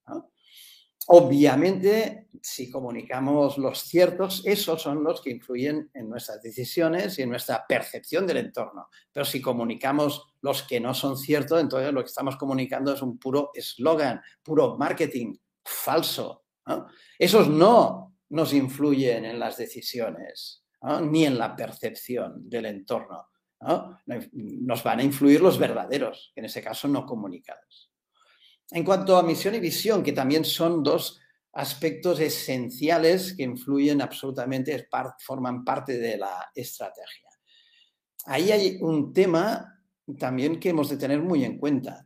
[1.07, 7.29] Obviamente, si comunicamos los ciertos, esos son los que influyen en nuestras decisiones y en
[7.29, 8.87] nuestra percepción del entorno.
[9.11, 13.17] Pero si comunicamos los que no son ciertos, entonces lo que estamos comunicando es un
[13.17, 15.35] puro eslogan, puro marketing
[15.65, 16.45] falso.
[17.17, 20.63] Esos no nos influyen en las decisiones,
[21.01, 23.30] ni en la percepción del entorno.
[23.61, 27.91] Nos van a influir los verdaderos, en ese caso no comunicados.
[28.71, 31.19] En cuanto a misión y visión, que también son dos
[31.53, 34.87] aspectos esenciales que influyen absolutamente,
[35.19, 37.29] forman parte de la estrategia.
[38.25, 39.81] Ahí hay un tema
[40.17, 42.05] también que hemos de tener muy en cuenta.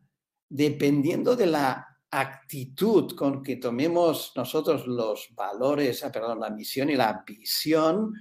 [0.50, 6.96] Dependiendo de la actitud con que tomemos nosotros los valores, ah, perdón, la misión y
[6.96, 8.14] la visión,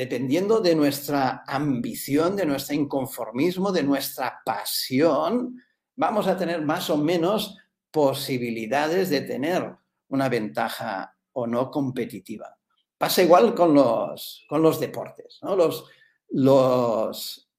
[0.00, 5.62] dependiendo de nuestra ambición, de nuestro inconformismo, de nuestra pasión,
[5.94, 7.58] vamos a tener más o menos
[7.90, 9.76] posibilidades de tener
[10.08, 12.56] una ventaja o no competitiva.
[12.96, 15.38] Pasa igual con los, con los deportes.
[15.42, 15.84] Los,
[16.30, 17.50] los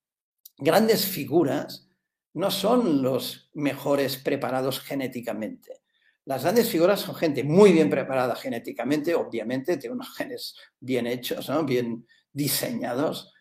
[0.57, 1.87] grandes figuras
[2.33, 5.83] no son los mejores preparados genéticamente.
[6.25, 11.47] Las grandes figuras son gente muy bien preparada genéticamente, obviamente, tiene unos genes bien hechos,
[11.47, 11.63] ¿no?
[11.63, 13.33] bien, diseñados,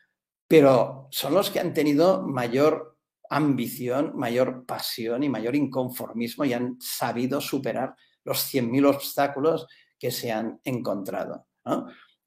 [0.48, 2.98] pero son los que han tenido mayor
[3.28, 9.66] ambición, mayor pasión y mayor inconformismo y han sabido superar los 100.000 obstáculos
[9.98, 11.46] que se han encontrado.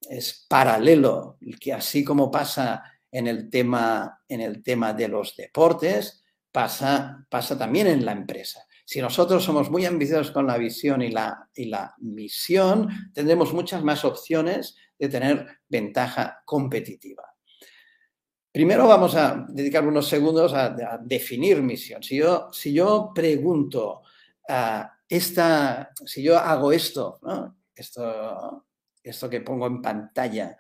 [0.09, 6.24] Es paralelo, que así como pasa en el tema, en el tema de los deportes,
[6.51, 8.66] pasa, pasa también en la empresa.
[8.94, 11.50] Si nosotros somos muy ambiciosos con la visión y la,
[11.98, 17.24] misión, tendremos muchas más opciones de tener ventaja competitiva.
[18.52, 22.04] Primero vamos a dedicar unos segundos a, definir misión.
[22.04, 22.18] Si
[22.72, 24.04] yo, pregunto,
[24.48, 27.20] ah, esta, si yo hago esto,
[27.74, 28.68] esto,
[29.02, 30.56] esto que pongo en pantalla,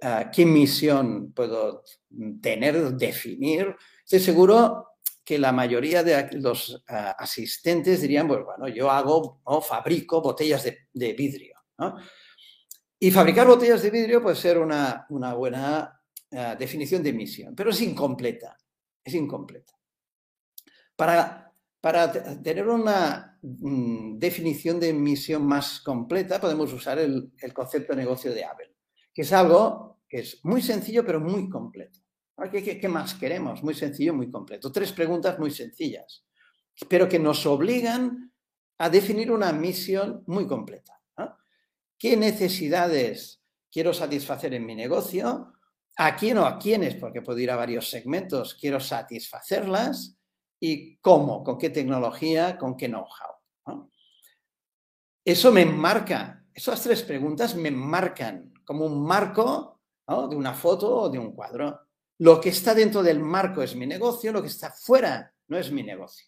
[0.00, 1.84] ah, ¿qué misión puedo
[2.40, 3.76] tener, definir?
[4.02, 4.93] Estoy seguro
[5.24, 10.64] que la mayoría de los ah, asistentes dirían, pues bueno, yo hago o fabrico botellas
[10.64, 11.54] de, vidrio.
[12.98, 16.00] Y fabricar botellas de vidrio puede ser una, buena
[16.30, 18.56] eh, definición de misión, pero es incompleta.
[19.02, 19.72] Es incompleta.
[20.96, 22.10] Para, para
[22.42, 28.44] tener una mm, definición de misión más completa, podemos usar el, concepto de negocio de
[28.44, 28.74] Abel,
[29.12, 31.98] que es algo que es muy sencillo, pero muy completo.
[32.50, 33.62] ¿Qué, más queremos?
[33.62, 34.72] Muy sencillo, muy completo.
[34.72, 36.24] Tres preguntas muy sencillas,
[36.88, 38.32] pero que nos obligan
[38.78, 41.00] a definir una misión muy completa.
[41.96, 45.52] ¿Qué necesidades quiero satisfacer en mi negocio?
[45.96, 46.96] ¿A quién o a quiénes?
[46.96, 50.18] Porque puedo ir a varios segmentos, quiero satisfacerlas
[50.60, 53.90] y cómo, con qué tecnología, con qué know-how.
[55.24, 61.08] Eso me marca, esas tres preguntas me marcan como un marco de una foto o
[61.08, 61.83] de un cuadro.
[62.18, 65.70] Lo que está dentro del marco es mi negocio, lo que está fuera no es
[65.70, 66.26] mi negocio.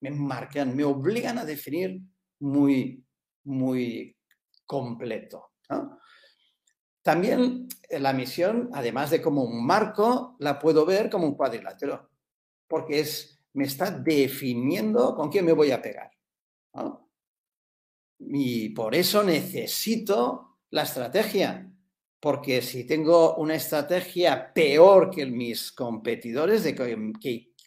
[0.00, 2.00] Me marcan, me obligan a definir
[2.40, 3.04] muy,
[3.44, 4.16] muy
[4.66, 5.52] completo.
[7.02, 12.10] También la misión, además de como un marco, la puedo ver como un cuadrilátero,
[12.66, 16.10] porque es, me está definiendo con quién me voy a pegar.
[18.18, 21.70] Y por eso necesito la estrategia,
[22.24, 26.74] porque si tengo una estrategia peor que mis competidores de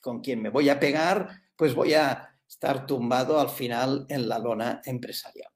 [0.02, 4.40] con quien me voy a pegar, pues voy a estar tumbado al final en la
[4.40, 5.52] lona empresarial.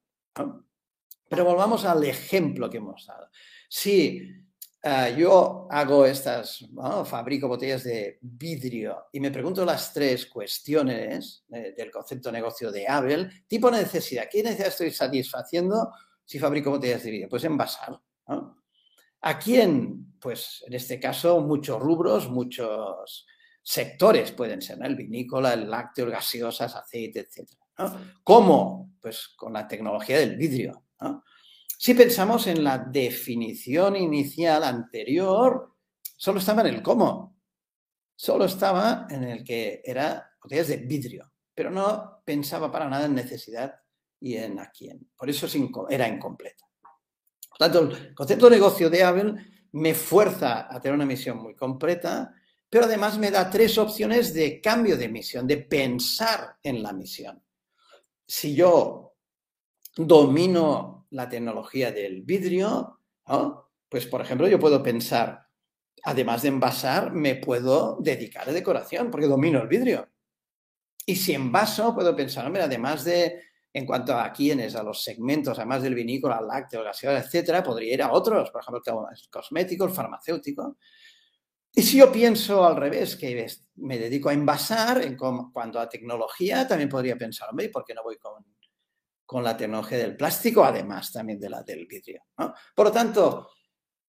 [1.28, 3.28] Pero volvamos al ejemplo que hemos dado.
[3.68, 4.22] Si
[4.80, 6.64] eh, yo hago estas,
[7.04, 13.28] fabrico botellas de vidrio y me pregunto las tres cuestiones del concepto negocio de Abel,
[13.48, 15.90] tipo necesidad, ¿qué necesidad estoy satisfaciendo
[16.24, 17.28] si fabrico botellas de vidrio?
[17.28, 18.00] Pues envasar.
[19.22, 20.14] ¿A quién?
[20.20, 23.26] Pues en este caso muchos rubros, muchos
[23.62, 27.50] sectores pueden ser, el vinícola, el lácteo, gaseosas, aceite, etc.
[28.24, 28.94] ¿Cómo?
[29.00, 30.84] Pues con la tecnología del vidrio.
[31.78, 35.74] Si pensamos en la definición inicial anterior,
[36.16, 37.36] solo estaba en el cómo,
[38.14, 43.14] solo estaba en el que era botellas de vidrio, pero no pensaba para nada en
[43.14, 43.74] necesidad
[44.20, 45.10] y en a quién.
[45.16, 45.48] Por eso
[45.90, 46.71] era incompleta.
[47.52, 51.54] Por tanto, el concepto de negocio de Abel me fuerza a tener una misión muy
[51.54, 52.34] completa,
[52.68, 57.42] pero además me da tres opciones de cambio de misión, de pensar en la misión.
[58.26, 59.14] Si yo
[59.94, 63.00] domino la tecnología del vidrio,
[63.88, 65.46] pues por ejemplo yo puedo pensar,
[66.04, 70.08] además de envasar, me puedo dedicar a decoración porque domino el vidrio.
[71.04, 73.42] Y si envaso, puedo pensar, hombre, además de,
[73.74, 78.02] en cuanto a quiénes, a los segmentos, además del vinícola, lácteo, gaseosa, etcétera, podría ir
[78.02, 80.76] a otros, por ejemplo, el cosmético, el farmacéutico.
[81.74, 83.46] Y si yo pienso al revés, que
[83.76, 88.02] me dedico a envasar, en cuanto a tecnología, también podría pensar, hombre, ¿por qué no
[88.02, 88.44] voy con,
[89.24, 92.24] con la tecnología del plástico, además también de la del vidrio?
[92.74, 93.48] Por lo tanto,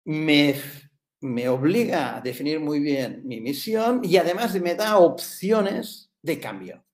[0.06, 0.56] me,
[1.20, 6.86] me obliga a definir muy bien mi misión y además me da opciones de cambio.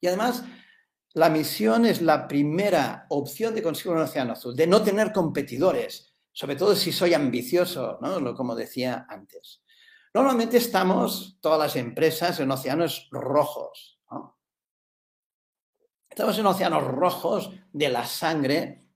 [0.00, 0.44] Y además,
[1.18, 6.08] la misión es la primera opción de conseguir un océano azul, de no tener competidores
[6.38, 8.32] sobre todo si soy ambicioso, ¿no?
[8.36, 9.60] como decía antes.
[10.14, 14.00] Normalmente estamos, todas las empresas, en océanos rojos.
[16.08, 18.86] Estamos en océanos rojos de la sangre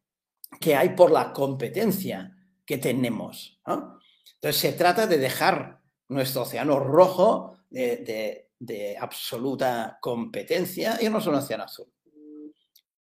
[0.60, 2.32] que hay por la competencia
[2.64, 3.60] que tenemos.
[3.66, 11.26] Entonces se trata de dejar nuestro océano rojo de, de absoluta competencia y no es
[11.26, 11.92] un océano azul.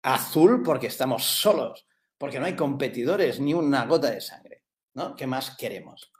[0.03, 1.87] Azul porque estamos solos,
[2.17, 4.63] porque no hay competidores ni una gota de sangre.
[4.93, 5.15] ¿no?
[5.15, 6.11] ¿Qué más queremos?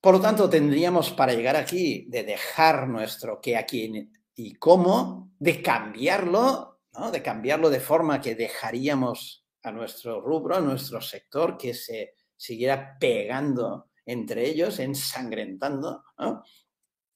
[0.00, 5.32] Por lo tanto, tendríamos para llegar aquí de dejar nuestro qué, a quién y cómo,
[5.38, 7.10] de cambiarlo, ¿no?
[7.10, 12.96] de cambiarlo de forma que dejaríamos a nuestro rubro, a nuestro sector, que se siguiera
[12.98, 16.02] pegando entre ellos, ensangrentando.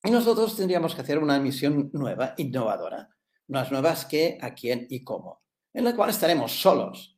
[0.02, 3.08] Y nosotros tendríamos que hacer una misión nueva, innovadora,
[3.48, 5.42] unas nuevas qué, a quién y cómo,
[5.72, 7.16] en la cual estaremos solos.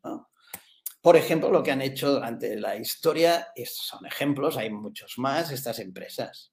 [1.00, 5.52] Por ejemplo, lo que han hecho durante la historia, estos son ejemplos, hay muchos más,
[5.52, 6.52] estas empresas.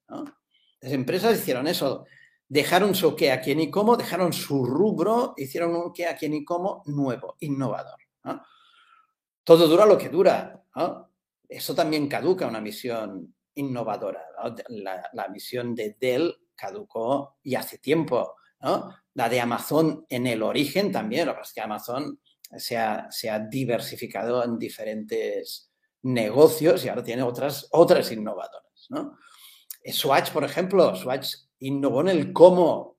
[0.79, 2.05] Las empresas hicieron eso,
[2.47, 6.33] dejaron su qué, a quién y cómo, dejaron su rubro, hicieron un qué, a quién
[6.33, 7.97] y cómo nuevo, innovador.
[9.43, 10.63] Todo dura lo que dura.
[11.49, 14.23] Eso también caduca una misión innovadora.
[14.69, 18.35] La, misión de Dell caducó y hace tiempo.
[19.13, 22.19] La de Amazon en el origen también, lo que es que Amazon
[22.57, 25.71] se ha, diversificado en diferentes
[26.03, 27.69] negocios y ahora tiene otras,
[28.11, 28.87] innovadoras.
[28.89, 29.17] ¿no?
[29.85, 32.97] Swatch, por ejemplo, Swatch innovó en el cómo.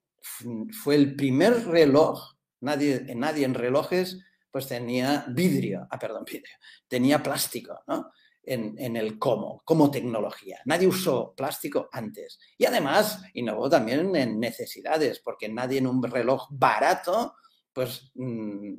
[0.82, 4.18] Fue el primer reloj, nadie, nadie en relojes
[4.54, 6.54] pues tenía vidrio, ah, perdón, vidrio,
[6.86, 8.12] tenía plástico, ¿no?
[8.46, 10.60] En, en, el cómo, como tecnología.
[10.66, 12.38] Nadie usó plástico antes.
[12.58, 17.36] Y además innovó también en necesidades, porque nadie en un reloj barato,
[17.72, 18.74] pues mm,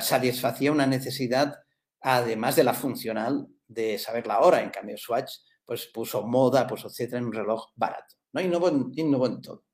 [0.00, 1.54] satisfacía una necesidad,
[2.00, 4.62] además de la funcional, de saber la hora.
[4.62, 5.32] En cambio, Swatch
[5.64, 8.16] pues, puso moda, puso etcétera, en un reloj barato.
[8.32, 8.40] ¿no?
[8.40, 9.64] Innovó, en, en todo.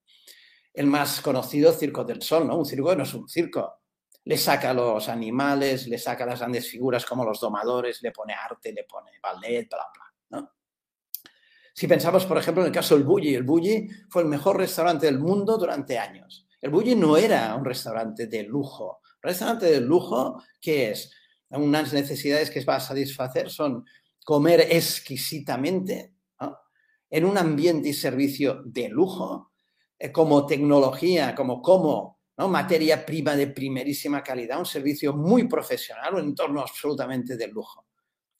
[0.74, 2.56] el más conocido Circo del Sol, ¿no?
[2.56, 3.81] Un circo no es un circo.
[4.24, 8.72] Le saca los animales, le saca las grandes figuras como los domadores, le pone arte,
[8.72, 10.02] le pone ballet, bla, bla.
[11.74, 15.06] Si pensamos, por ejemplo, en el caso del Bulli, el Bulli fue el mejor restaurante
[15.06, 16.46] del mundo durante años.
[16.60, 19.00] El Bulli no era un restaurante de lujo.
[19.22, 21.10] Un restaurante de lujo, ¿qué es?
[21.48, 23.84] Unas necesidades que va a satisfacer son
[24.24, 26.14] comer exquisitamente,
[27.10, 29.52] en un ambiente y servicio de lujo,
[29.98, 32.48] eh, como tecnología, como como ¿no?
[32.48, 37.86] materia prima de primerísima calidad, un servicio muy profesional, un entorno absolutamente de lujo.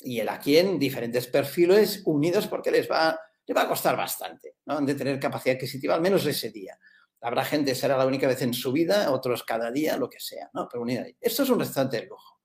[0.00, 4.56] Y el aquí en diferentes perfiles unidos porque les va, les va a costar bastante,
[4.66, 4.80] ¿no?
[4.80, 6.78] de tener capacidad adquisitiva, al menos ese día.
[7.20, 10.50] Habrá gente, será la única vez en su vida, otros cada día, lo que sea,
[10.54, 10.68] ¿no?
[10.68, 11.06] Pero unida.
[11.20, 12.40] Esto es un restaurante de lujo.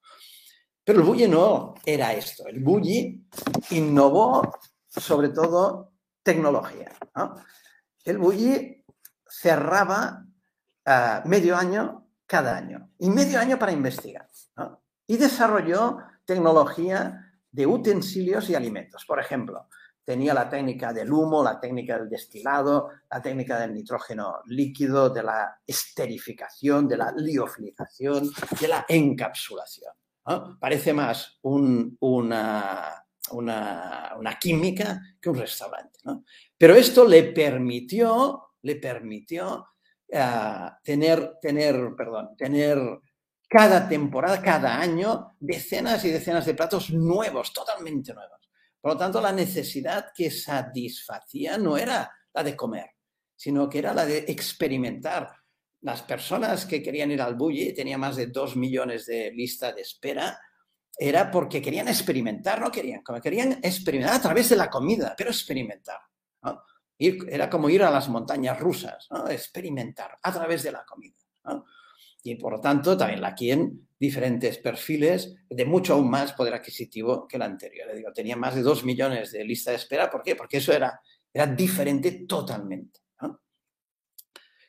[0.83, 2.47] Pero el Bulli no era esto.
[2.47, 3.25] El Bulli
[3.71, 4.53] innovó
[4.87, 6.93] sobre todo tecnología.
[8.05, 8.85] El Bulli
[9.27, 10.26] cerraba
[10.89, 14.25] eh, medio año cada año y medio año para investigar.
[15.05, 19.05] Y desarrolló tecnología de utensilios y alimentos.
[19.05, 19.67] Por ejemplo,
[20.03, 25.23] tenía la técnica del humo, la técnica del destilado, la técnica del nitrógeno líquido, de
[25.23, 28.29] la esterificación, de la liofilización,
[28.59, 29.93] de la encapsulación.
[30.59, 35.99] Parece más una, una, química que un restaurante.
[36.57, 39.65] Pero esto le permitió, le permitió
[40.09, 42.79] eh, tener, tener, perdón, tener
[43.49, 48.49] cada temporada, cada año, decenas y decenas de platos nuevos, totalmente nuevos.
[48.81, 52.91] Por lo tanto, la necesidad que satisfacía no era la de comer,
[53.35, 55.29] sino que era la de experimentar.
[55.81, 59.81] Las personas que querían ir al Bulli, tenía más de dos millones de lista de
[59.81, 60.39] espera,
[60.97, 65.99] era porque querían experimentar, no querían, querían experimentar a través de la comida, pero experimentar.
[66.99, 71.15] Era como ir a las montañas rusas, experimentar a través de la comida.
[72.23, 77.27] Y por lo tanto, también la quien diferentes perfiles de mucho aún más poder adquisitivo
[77.27, 77.95] que el anterior.
[77.95, 80.09] Digo, tenía más de dos millones de lista de espera.
[80.09, 80.35] ¿Por qué?
[80.35, 80.99] Porque eso era,
[81.33, 82.99] era diferente totalmente.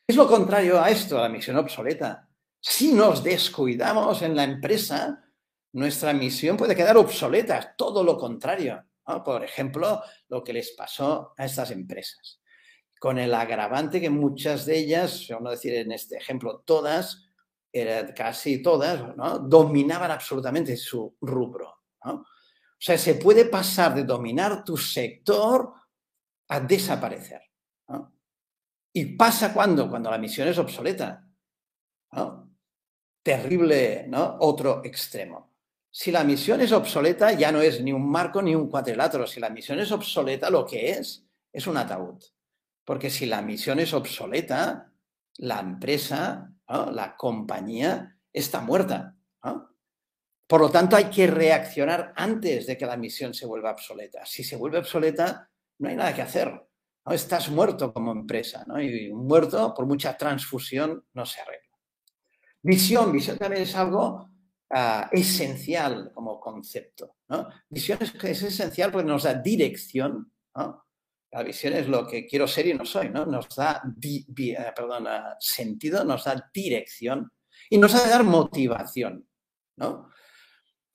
[0.07, 2.27] Es lo contrario a esto, a la misión obsoleta.
[2.59, 5.23] Si nos descuidamos en la empresa,
[5.73, 8.83] nuestra misión puede quedar obsoleta, todo lo contrario.
[9.25, 12.41] Por ejemplo, lo que les pasó a estas empresas,
[12.99, 17.29] con el agravante que muchas de ellas, a decir en este ejemplo, todas,
[18.15, 19.39] casi todas, ¿no?
[19.39, 21.83] dominaban absolutamente su rubro.
[22.01, 25.73] O sea, se puede pasar de dominar tu sector
[26.47, 27.41] a desaparecer.
[28.93, 29.89] ¿Y pasa cuando?
[29.89, 31.27] Cuando la misión es obsoleta.
[33.21, 34.37] Terrible, ¿no?
[34.39, 35.53] Otro extremo.
[35.91, 39.25] Si la misión es obsoleta, ya no es ni un marco ni un cuadrilátero.
[39.25, 42.23] Si la misión es obsoleta, lo que es es un ataúd.
[42.85, 44.91] Porque si la misión es obsoleta,
[45.37, 49.15] la empresa, la compañía, está muerta.
[50.47, 54.25] Por lo tanto, hay que reaccionar antes de que la misión se vuelva obsoleta.
[54.25, 56.51] Si se vuelve obsoleta, no hay nada que hacer.
[57.05, 57.13] ¿no?
[57.13, 58.63] Estás muerto como empresa.
[58.67, 58.81] ¿no?
[58.81, 61.77] Y muerto, por mucha transfusión, no se arregla.
[62.63, 63.11] Visión.
[63.11, 64.28] Visión también es algo
[64.71, 67.15] Ah, esencial como concepto.
[67.29, 67.49] ¿no?
[67.69, 70.31] Visión es, esencial porque nos da dirección.
[71.31, 73.09] La visión es lo que quiero ser y no soy.
[73.09, 73.25] ¿no?
[73.25, 74.73] Nos da eh,
[75.39, 77.31] sentido, nos da dirección
[77.69, 79.27] y nos ha de dar motivación.
[79.77, 80.09] ¿no?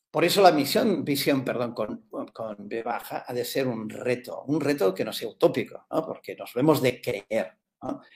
[0.08, 4.44] Por eso la misión, visión, perdón, con, con B baja, ha de ser un reto,
[4.46, 6.06] un reto que no sea utópico, ¿no?
[6.06, 7.58] porque nos vemos de creer.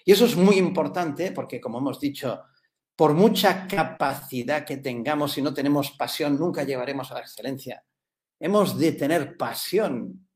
[0.04, 2.44] Y eso es muy importante porque, como hemos dicho
[2.98, 7.84] por mucha capacidad que tengamos, si no tenemos pasión, nunca llevaremos a la excelencia.
[8.40, 10.28] Hemos de tener pasión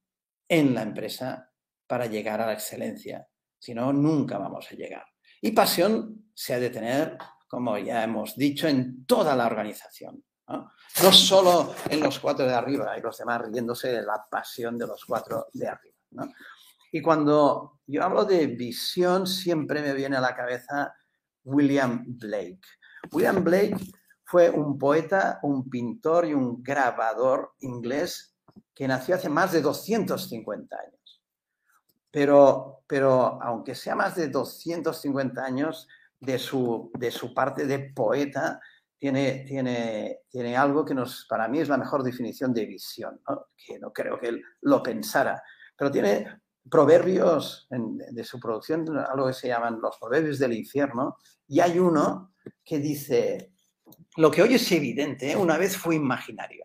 [0.48, 1.50] en la empresa
[1.88, 3.26] para llegar a la excelencia.
[3.58, 5.04] Si no, nunca vamos a llegar.
[5.40, 10.22] Y pasión se ha de tener, como ya hemos dicho, en toda la organización.
[10.46, 10.70] No,
[11.10, 15.04] solo en los cuatro de arriba y los demás riéndose de la pasión de los
[15.04, 15.96] cuatro de arriba.
[16.92, 20.94] Y cuando yo hablo de visión, siempre me viene a la cabeza
[21.44, 22.60] William Blake.
[23.12, 23.76] William Blake
[24.24, 28.34] fue un poeta, un pintor y un grabador inglés
[28.74, 31.22] que nació hace más de 250 años.
[32.10, 35.88] Pero, pero aunque sea más de 250 años,
[36.22, 38.60] de su, de su parte de poeta,
[38.98, 43.20] tiene, tiene, tiene algo que nos, para mí es la mejor definición de visión,
[43.56, 45.42] que no creo que él lo pensara,
[45.76, 46.40] pero tiene
[46.70, 51.16] proverbios de su producción, algo que se llaman los proverbios del infierno,
[51.48, 52.34] y hay uno
[52.64, 53.52] que dice,
[54.16, 56.64] lo que hoy es evidente, una vez fue imaginario.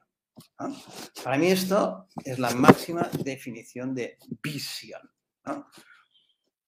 [1.23, 5.01] Para mí esto es la máxima definición de visión.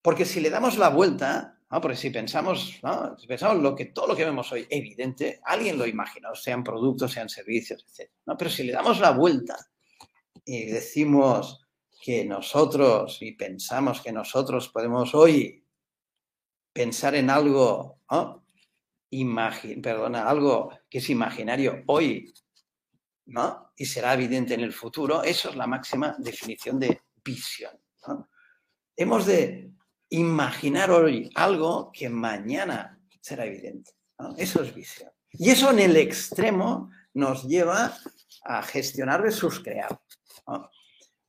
[0.01, 2.79] Porque si le damos la vuelta, Porque si pensamos,
[3.19, 7.11] si pensamos lo que, todo lo que vemos hoy evidente, alguien lo imaginó, sean productos,
[7.11, 8.09] sean servicios, etc.
[8.37, 9.55] Pero si le damos la vuelta
[10.43, 11.68] y decimos
[12.01, 15.65] que nosotros y pensamos que nosotros podemos hoy
[16.71, 17.99] pensar en algo,
[19.81, 22.33] perdona, algo que es imaginario hoy,
[23.25, 23.73] ¿no?
[23.75, 27.73] Y será evidente en el futuro, eso es la máxima definición de visión.
[28.95, 29.71] Hemos de
[30.09, 33.91] imaginar hoy algo que mañana será evidente.
[34.37, 35.11] Eso es visión.
[35.31, 37.95] Y eso en el extremo nos lleva
[38.45, 39.99] a gestionar versus crear.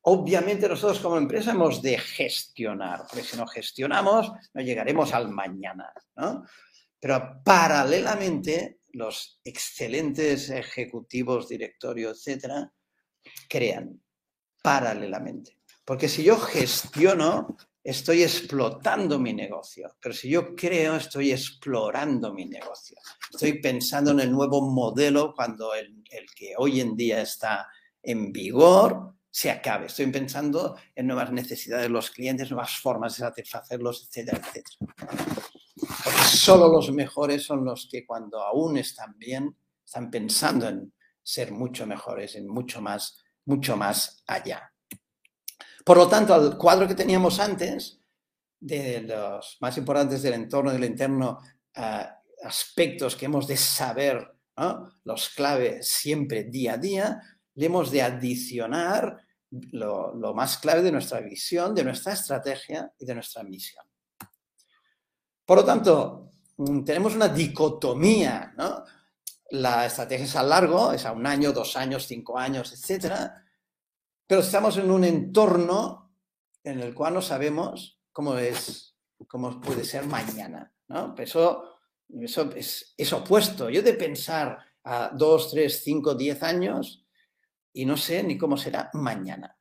[0.03, 5.93] Obviamente nosotros como empresa hemos de gestionar, porque si no gestionamos no llegaremos al mañana.
[6.99, 12.73] Pero paralelamente los excelentes ejecutivos, directorio, etcétera,
[13.49, 14.01] crean
[14.63, 15.59] paralelamente.
[15.85, 22.47] Porque si yo gestiono, estoy explotando mi negocio, pero si yo creo, estoy explorando mi
[22.47, 22.99] negocio.
[23.31, 26.05] Estoy pensando en el nuevo modelo cuando el,
[26.37, 27.67] que hoy en día está
[28.03, 29.87] en vigor se acabe.
[29.87, 34.77] Estoy pensando en nuevas necesidades de los clientes, nuevas formas de satisfacerlos, etcétera, etcétera.
[36.05, 41.53] Porque solo los mejores son los que cuando aún están bien, están pensando en ser
[41.53, 44.73] mucho mejores, en mucho más, mucho más allá.
[45.85, 48.01] Por lo tanto, al cuadro que teníamos antes,
[48.59, 51.39] de los más importantes del entorno, del interno,
[51.75, 52.07] eh,
[52.45, 54.37] aspectos que hemos de saber,
[55.05, 57.23] los clave siempre día a día,
[57.69, 59.19] le de adicionar
[59.73, 63.85] lo, más clave de nuestra visión, de nuestra estrategia y de nuestra misión.
[65.45, 68.85] Por lo tanto, mm, tenemos una dicotomía, ¿no?
[69.51, 73.45] La estrategia es a largo, es a un año, dos años, cinco años, etcétera,
[74.27, 76.13] pero estamos en un entorno
[76.63, 78.95] en el cual no sabemos cómo es,
[79.27, 80.73] cómo puede ser mañana.
[80.87, 81.15] ¿no?
[81.19, 81.65] Eso,
[82.21, 83.69] eso es, opuesto.
[83.69, 87.05] Yo de pensar a dos, tres, cinco, diez años
[87.73, 89.57] y no sé ni cómo será mañana.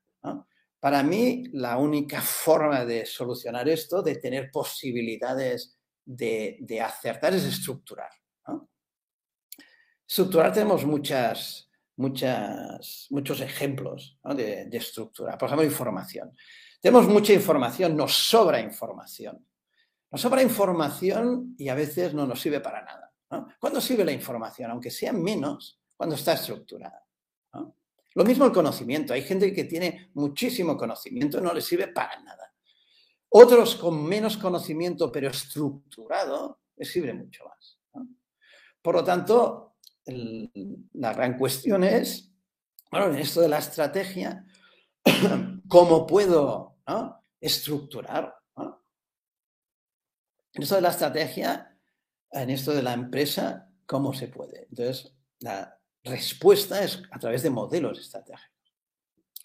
[0.80, 8.10] Para mí, la única forma de solucionar esto, de tener posibilidades de, acertar, es estructurar.
[10.07, 15.38] Estructurar tenemos muchas, muchas, muchos ejemplos de, estructura.
[15.38, 16.34] Por ejemplo, información.
[16.82, 19.45] Tenemos mucha información, nos sobra información.
[20.12, 23.14] Nos sobra información y a veces no nos sirve para nada.
[23.60, 24.72] ¿Cuándo sirve la información?
[24.72, 27.05] Aunque sea menos, cuando está estructurada.
[28.20, 29.13] Lo mismo el conocimiento.
[29.13, 32.53] Hay gente que tiene muchísimo conocimiento no le sirve para nada.
[33.30, 37.80] Otros con menos conocimiento pero estructurado les sirve mucho más.
[38.82, 42.30] Por lo tanto, la gran cuestión es,
[42.91, 44.45] bueno, en esto de la estrategia,
[45.70, 46.76] ¿cómo puedo
[47.39, 48.36] estructurar?
[50.51, 51.80] En esto de la estrategia,
[52.32, 54.67] en esto de la empresa, ¿cómo se puede?
[54.70, 58.50] Entonces, la respuesta es a través de modelos estratégicos.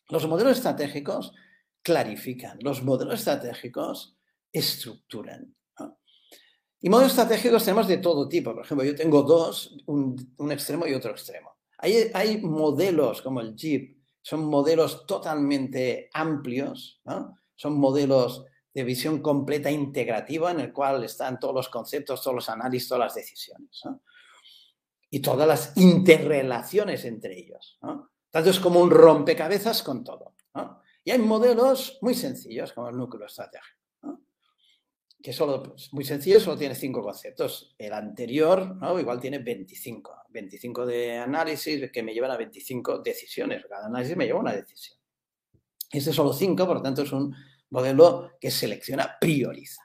[0.08, 1.32] Los modelos estratégicos
[1.82, 4.16] clarifican, los modelos estratégicos
[4.52, 5.54] estructuran.
[6.80, 8.52] Y modelos estratégicos tenemos de todo tipo.
[8.54, 11.56] Por ejemplo, yo tengo dos, un, extremo y otro extremo.
[11.78, 17.02] Hay, modelos como el Jeep, son modelos totalmente amplios,
[17.56, 22.48] son modelos de visión completa integrativa en el cual están todos los conceptos, todos los
[22.50, 23.82] análisis, todas las decisiones.
[25.14, 27.78] Y todas las interrelaciones entre ellos.
[28.30, 30.34] Tanto es como un rompecabezas con todo.
[31.04, 33.84] Y hay modelos muy sencillos como el núcleo estratégico
[35.24, 37.74] que solo, pues, muy sencillo, solo tiene cinco conceptos.
[37.78, 39.00] El anterior, ¿no?
[39.00, 40.24] Igual tiene 25.
[40.28, 43.64] 25 de análisis que me llevan a 25 decisiones.
[43.66, 44.98] Cada análisis me lleva a una decisión.
[45.90, 47.34] Este es solo cinco, por lo tanto, es un
[47.70, 49.80] modelo que selecciona, prioriza.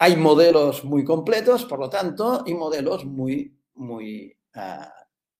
[0.00, 4.92] Hay modelos muy completos, por lo tanto, y modelos muy, muy ah,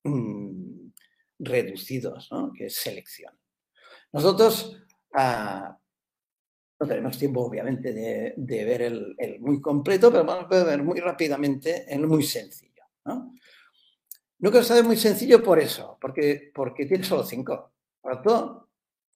[0.04, 0.90] mm,
[1.38, 2.52] reducidos, ¿no?
[2.52, 3.38] que seleccionan.
[4.12, 4.80] Nosotros
[5.14, 5.74] uh,
[6.80, 11.84] no tenemos tiempo, obviamente, de, ver el, muy completo, pero vamos a ver muy rápidamente
[11.92, 12.84] el muy sencillo.
[13.04, 13.34] ¿no?
[14.38, 17.72] Nunca es muy sencillo por eso, porque, porque tiene solo cinco.
[18.00, 18.70] Por lo tanto,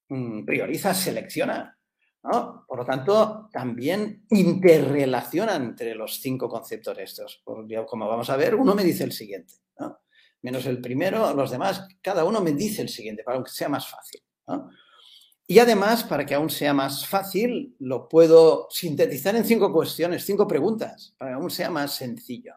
[0.08, 1.77] mm, prioriza, selecciona.
[2.22, 7.42] Por lo tanto, también interrelaciona entre los cinco conceptos estos.
[7.44, 9.54] Como vamos a ver, uno me dice el siguiente.
[9.78, 10.00] ¿no?
[10.42, 13.88] Menos el primero, los demás, cada uno me dice el siguiente, para que sea más
[13.88, 14.22] fácil.
[15.46, 20.46] Y además, para que aún sea más fácil, lo puedo sintetizar en cinco cuestiones, cinco
[20.46, 22.54] preguntas, para que aún sea más sencillo.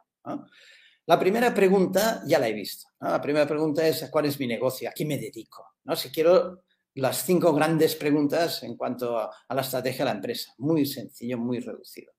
[1.05, 2.89] La primera pregunta ya la he visto.
[2.99, 4.89] La primera pregunta es, ¿cuál es mi negocio?
[4.89, 5.75] ¿A qué me dedico?
[5.85, 5.95] ¿No?
[5.95, 6.63] Si quiero
[6.95, 10.53] las cinco grandes preguntas en cuanto a, la estrategia de la empresa.
[10.57, 12.13] Muy sencillo, muy reducido.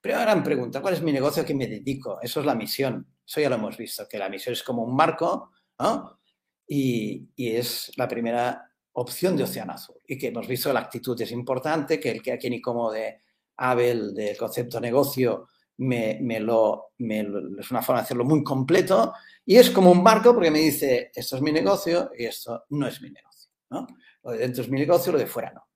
[0.00, 2.20] Primera gran pregunta, ¿cuál es mi negocio a qué me dedico?
[2.22, 3.06] Eso es la misión.
[3.26, 5.50] Eso ya lo hemos visto, que la misión es como un marco
[6.68, 9.96] y, es la primera opción de Océano Azul.
[10.06, 12.92] Y que hemos visto que la actitud es importante, que el que aquí ni como
[12.92, 13.22] de
[13.56, 15.48] Abel, del concepto negocio,
[15.78, 19.12] me, lo, es una forma de hacerlo muy completo
[19.44, 22.86] y es como un marco porque me dice, esto es mi negocio y esto no
[22.86, 23.50] es mi negocio.
[24.24, 25.68] Lo de dentro es mi negocio, lo de fuera no.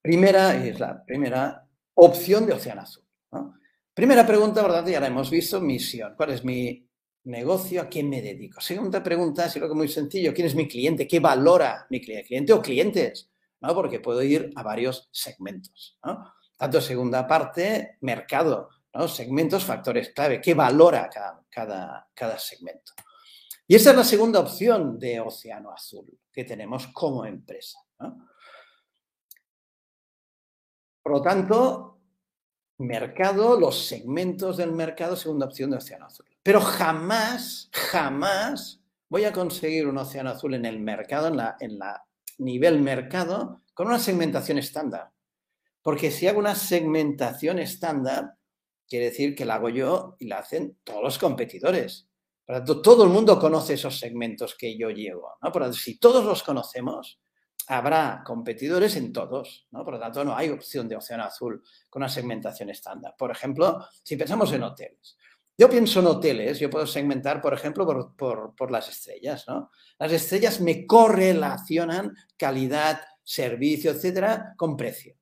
[0.00, 1.64] Primera, es la primera
[1.94, 3.04] opción de Océano Azul.
[3.94, 4.86] Primera pregunta, ¿verdad?
[4.86, 6.14] Ya la hemos visto, misión.
[6.16, 6.88] ¿Cuál es mi
[7.24, 7.82] negocio?
[7.82, 8.60] ¿A quién me dedico?
[8.60, 11.06] Segunda pregunta, si lo que es muy sencillo, ¿quién es mi cliente?
[11.06, 12.26] ¿Qué valora mi cliente?
[12.26, 13.30] ¿Cliente o clientes?
[13.60, 13.74] ¿no?
[13.74, 15.98] Porque puedo ir a varios segmentos.
[16.56, 19.06] Tanto segunda parte, mercado, ¿no?
[19.08, 20.40] segmentos, factores clave.
[20.40, 22.92] ¿Qué valora cada, cada segmento?
[23.66, 27.78] Y esa es la segunda opción de Océano Azul que tenemos como empresa.
[31.02, 32.00] Por lo tanto,
[32.78, 36.26] mercado, los segmentos del mercado, segunda opción de Océano Azul.
[36.42, 41.78] Pero jamás, jamás voy a conseguir un Océano Azul en el mercado, en la, en
[41.78, 42.04] la
[42.38, 45.10] nivel mercado, con una segmentación estándar.
[45.82, 48.36] Porque si hago una segmentación estándar,
[48.88, 52.08] quiere decir que la hago yo y la hacen todos los competidores.
[52.44, 55.36] Por lo tanto, todo el mundo conoce esos segmentos que yo llevo.
[55.42, 55.52] ¿no?
[55.52, 57.20] Por lo tanto, si todos los conocemos,
[57.68, 59.66] habrá competidores en todos.
[59.70, 59.84] ¿no?
[59.84, 63.14] Por lo tanto, no hay opción de océano azul con una segmentación estándar.
[63.16, 65.16] Por ejemplo, si pensamos en hoteles.
[65.56, 67.86] Yo pienso en hoteles, yo puedo segmentar, por ejemplo,
[68.16, 69.44] por, por las estrellas.
[69.46, 69.70] ¿no?
[69.98, 75.14] Las estrellas me correlacionan calidad, servicio, etcétera, con precio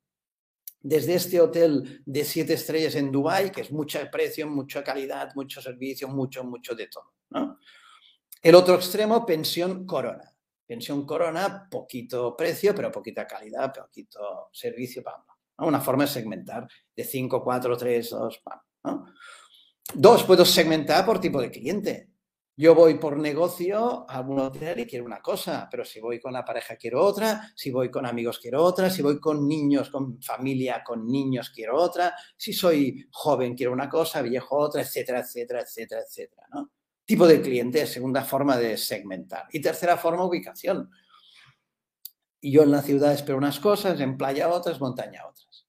[0.82, 5.60] desde este hotel de siete estrellas en Dubái, que es mucho precio, mucha calidad, mucho
[5.60, 7.12] servicio, mucho, mucho de todo.
[8.42, 10.34] El otro extremo, pensión corona.
[10.66, 15.02] Pensión corona, poquito precio, pero poquita calidad, poquito servicio,
[15.58, 18.42] Una forma de segmentar de 5, 4, 3, 2,
[19.92, 22.10] Dos, puedo segmentar por tipo de cliente.
[22.56, 26.32] Yo voy por negocio a un hotel y quiero una cosa, pero si voy con
[26.32, 30.20] la pareja quiero otra, si voy con amigos quiero otra, si voy con niños, con
[30.20, 35.62] familia, con niños quiero otra, si soy joven quiero una cosa, viejo otra, etcétera, etcétera,
[35.62, 36.46] etcétera, etcétera.
[36.52, 36.70] ¿no?
[37.04, 39.46] Tipo de cliente, segunda forma de segmentar.
[39.52, 40.90] Y tercera forma, ubicación.
[42.40, 45.66] Y yo en la ciudad espero unas cosas, en playa otras, montaña otras.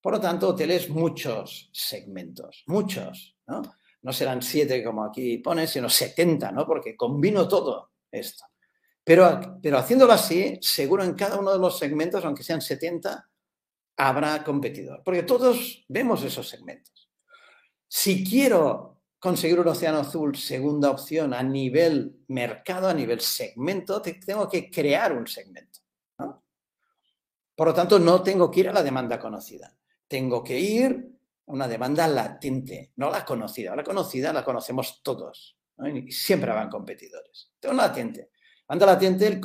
[0.00, 3.62] Por lo tanto, hoteles muchos segmentos, muchos, ¿no?
[4.04, 6.66] No serán siete como aquí pone, sino 70, ¿no?
[6.66, 8.44] Porque combino todo esto.
[9.02, 13.28] Pero, pero haciéndolo así, seguro en cada uno de los segmentos, aunque sean 70,
[13.96, 15.02] habrá competidor.
[15.02, 17.10] Porque todos vemos esos segmentos.
[17.88, 24.48] Si quiero conseguir un océano azul, segunda opción, a nivel mercado, a nivel segmento, tengo
[24.50, 25.80] que crear un segmento.
[27.56, 29.74] Por lo tanto, no tengo que ir a la demanda conocida.
[30.06, 31.13] Tengo que ir
[31.46, 33.76] una demanda latente, no la conocida.
[33.76, 35.56] La conocida la conocemos todos.
[35.92, 37.52] Y siempre van competidores.
[37.58, 38.30] Tengo latente.
[38.66, 39.40] Demanda latente, el,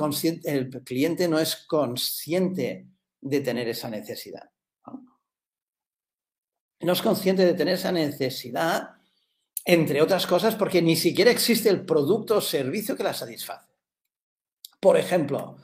[0.45, 2.87] el, cliente no es consciente
[3.19, 4.49] de tener esa necesidad.
[6.81, 6.93] ¿no?
[6.93, 8.91] es consciente de tener esa necesidad,
[9.65, 13.73] entre otras cosas, porque ni siquiera existe el producto o servicio que la satisface.
[14.79, 15.57] Por ejemplo,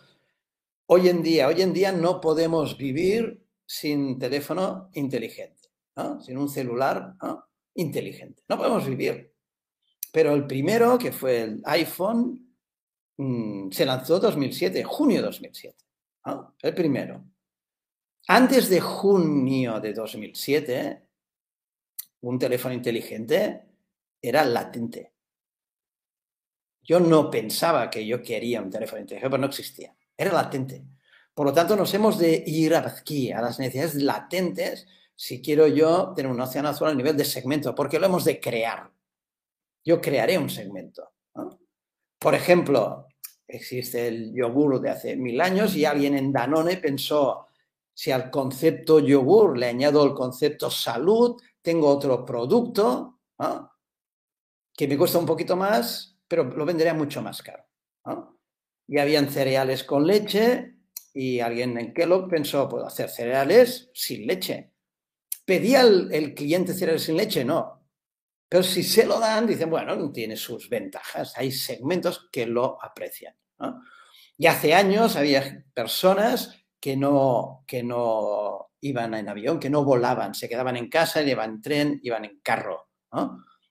[0.87, 5.54] hoy en día, hoy en día no podemos vivir sin teléfono inteligente
[6.21, 7.15] sin un celular
[7.75, 8.43] inteligente.
[8.47, 9.33] No podemos vivir.
[10.11, 12.55] Pero el primero, que fue el iPhone,
[13.17, 15.85] mm, se lanzó en 2007, junio de 2007.
[16.61, 17.23] El primero.
[18.27, 21.07] Antes de junio de 2007,
[22.21, 23.61] un teléfono inteligente
[24.21, 25.13] era latente.
[26.81, 29.95] Yo no pensaba que yo quería un teléfono inteligente, pero no existía.
[30.17, 30.85] Era latente.
[31.33, 36.13] Por lo tanto, nos hemos de ir aquí, a las necesidades latentes si quiero yo
[36.15, 38.91] tener un océano azul a nivel de segmento, porque lo hemos de crear.
[39.83, 41.13] Yo crearé un segmento.
[42.19, 43.07] Por ejemplo,
[43.47, 47.47] existe el yogur de hace mil años y alguien en Danone pensó,
[47.93, 53.19] si al concepto yogur le añado el concepto salud, tengo otro producto
[54.75, 57.63] que me cuesta un poquito más, pero lo vendería mucho más caro.
[58.87, 60.75] Y habían cereales con leche
[61.13, 64.74] y alguien en Kellogg pensó, puedo hacer cereales sin leche.
[65.45, 67.45] ¿Pedía el, cliente cereales sin leche?
[67.45, 67.83] No.
[68.49, 71.37] Pero si se lo dan, dicen, bueno, tiene sus ventajas.
[71.37, 73.35] Hay segmentos que lo aprecian.
[74.37, 80.35] Y hace años había personas que no, que no iban en avión, que no volaban,
[80.35, 82.89] se quedaban en casa, iban en tren, iban en carro.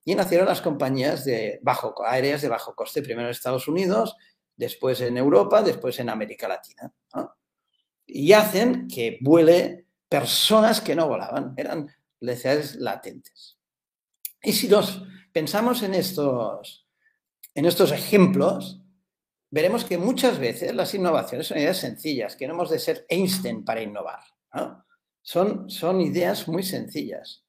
[0.05, 4.16] Y nacieron las compañías de bajo, aéreas de bajo coste, primero en Estados Unidos,
[4.57, 6.93] después en Europa, después en América Latina.
[8.07, 9.84] Y hacen que vuele
[10.15, 11.91] personas que no volaban, eran
[12.21, 13.59] necesidades latentes.
[14.41, 15.03] Y si nos
[15.33, 16.87] pensamos en estos,
[17.53, 18.81] en estos ejemplos,
[19.51, 23.65] veremos que muchas veces las innovaciones son ideas sencillas, que no hemos de ser Einstein
[23.65, 24.21] para innovar.
[25.21, 27.45] Son, son ideas muy sencillas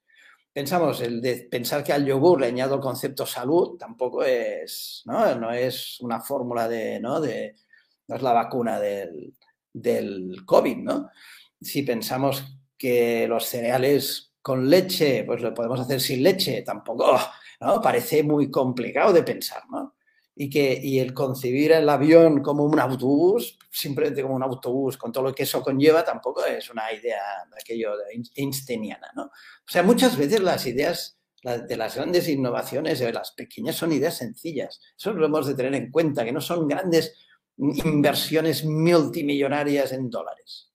[0.52, 5.36] pensamos, el de pensar que al yogur le añado el concepto salud tampoco es, ¿no?
[5.36, 7.20] No es una fórmula de, ¿no?
[7.20, 7.58] De,
[8.08, 9.36] no es la vacuna del,
[9.74, 11.10] del COVID, ¿no?
[11.62, 12.44] Si pensamos
[12.78, 17.20] que los cereales con leche, pues lo podemos hacer sin leche, tampoco,
[17.62, 17.82] ¿no?
[17.82, 19.96] Parece muy complicado de pensar, ¿no?
[20.36, 25.12] y, que, y el concebir el avión como un autobús, simplemente como un autobús con
[25.12, 27.94] todo lo que eso conlleva, tampoco es una idea de aquello
[28.36, 29.08] einsteiniana.
[29.16, 29.24] ¿no?
[29.24, 34.18] O sea, muchas veces las ideas de las grandes innovaciones, de las pequeñas, son ideas
[34.18, 34.82] sencillas.
[34.98, 37.16] Eso lo hemos de tener en cuenta, que no son grandes
[37.58, 40.72] inversiones multimillonarias en dólares.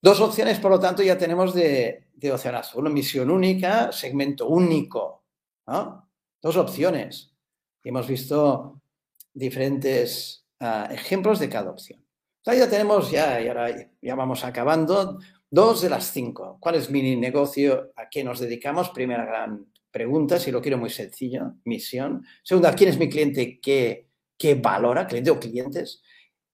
[0.00, 2.90] Dos opciones, por lo tanto, ya tenemos de, de Océano Azul.
[2.90, 5.24] Misión única, segmento único.
[5.66, 6.08] ¿no?
[6.40, 7.36] Dos opciones
[7.88, 8.82] hemos visto
[9.32, 12.04] diferentes ah, ejemplos de cada opción.
[12.44, 15.18] ya tenemos, ya, y ahora ya vamos acabando,
[15.50, 16.58] dos de las cinco.
[16.60, 17.92] ¿Cuál es mi negocio?
[17.96, 18.90] ¿A qué nos dedicamos?
[18.90, 22.24] Primera gran pregunta, si lo quiero muy sencillo, misión.
[22.42, 23.60] Segunda, ¿quién es mi cliente?
[23.60, 25.06] ¿Qué, qué valora?
[25.06, 26.02] ¿Cliente o clientes?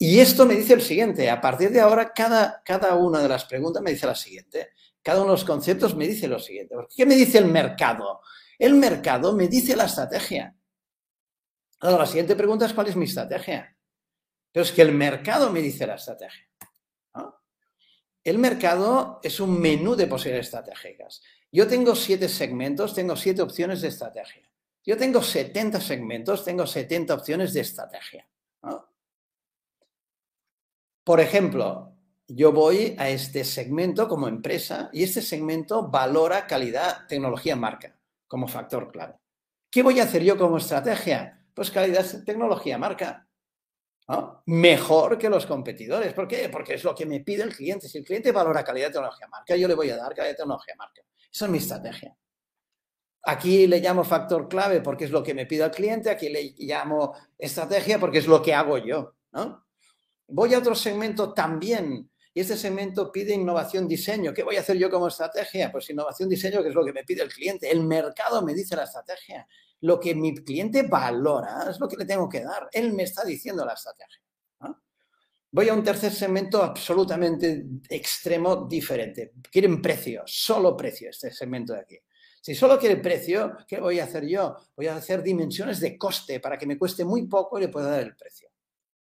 [0.05, 3.45] Y esto me dice el siguiente, a partir de ahora cada, cada una de las
[3.45, 6.75] preguntas me dice la siguiente, cada uno de los conceptos me dice lo siguiente.
[6.97, 8.21] ¿Qué me dice el mercado?
[8.59, 10.57] El mercado me dice la estrategia
[11.83, 13.77] la siguiente pregunta es cuál es mi estrategia.
[14.53, 16.49] Pero es que el mercado me dice la estrategia.
[18.25, 21.23] El mercado es un menú de posibilidades estratégicas.
[21.51, 24.49] Yo tengo siete segmentos, tengo siete opciones de estrategia.
[24.85, 28.29] Yo tengo 70 segmentos, tengo 70 opciones de estrategia.
[31.05, 31.97] Por ejemplo,
[32.29, 38.49] yo voy a este segmento como empresa y este segmento valora calidad, tecnología, marca como
[38.49, 39.15] factor clave.
[39.71, 41.43] ¿Qué voy a hacer yo como estrategia?
[41.55, 43.27] pues calidad, tecnología, marca.
[44.47, 46.13] Mejor que los competidores.
[46.13, 46.49] ¿Por qué?
[46.51, 47.89] Porque es lo que me pide el cliente.
[47.89, 51.03] Si el cliente valora calidad, tecnología, marca, yo le voy a dar calidad, tecnología, marca.
[51.33, 52.17] Esa es mi estrategia.
[53.25, 56.55] Aquí le llamo factor clave porque es lo que me pide el cliente, aquí le
[56.59, 59.15] llamo estrategia porque es lo que hago yo.
[60.35, 64.33] Voy a otro segmento también y este segmento pide innovación, diseño.
[64.33, 65.71] ¿Qué voy a hacer yo como estrategia?
[65.71, 67.71] Pues innovación, diseño, que es lo que me pide el cliente.
[67.71, 69.47] El mercado me dice la estrategia
[69.83, 72.69] lo que mi cliente valora es lo que le tengo que dar.
[72.73, 74.21] Él me está diciendo la estrategia.
[75.51, 79.33] Voy a un tercer segmento absolutamente extremo, diferente.
[79.51, 81.99] Quieren precio, solo precio este segmento de aquí.
[82.41, 84.57] Si solo quiere precio, ¿qué voy a hacer yo?
[84.75, 87.91] Voy a hacer dimensiones de coste para que me cueste muy poco y le pueda
[87.91, 88.49] dar el precio.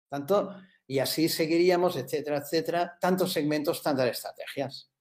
[0.10, 0.54] Tanto,
[0.92, 4.92] y así seguiríamos, etcétera, etcétera, tantos segmentos, tantas estrategias.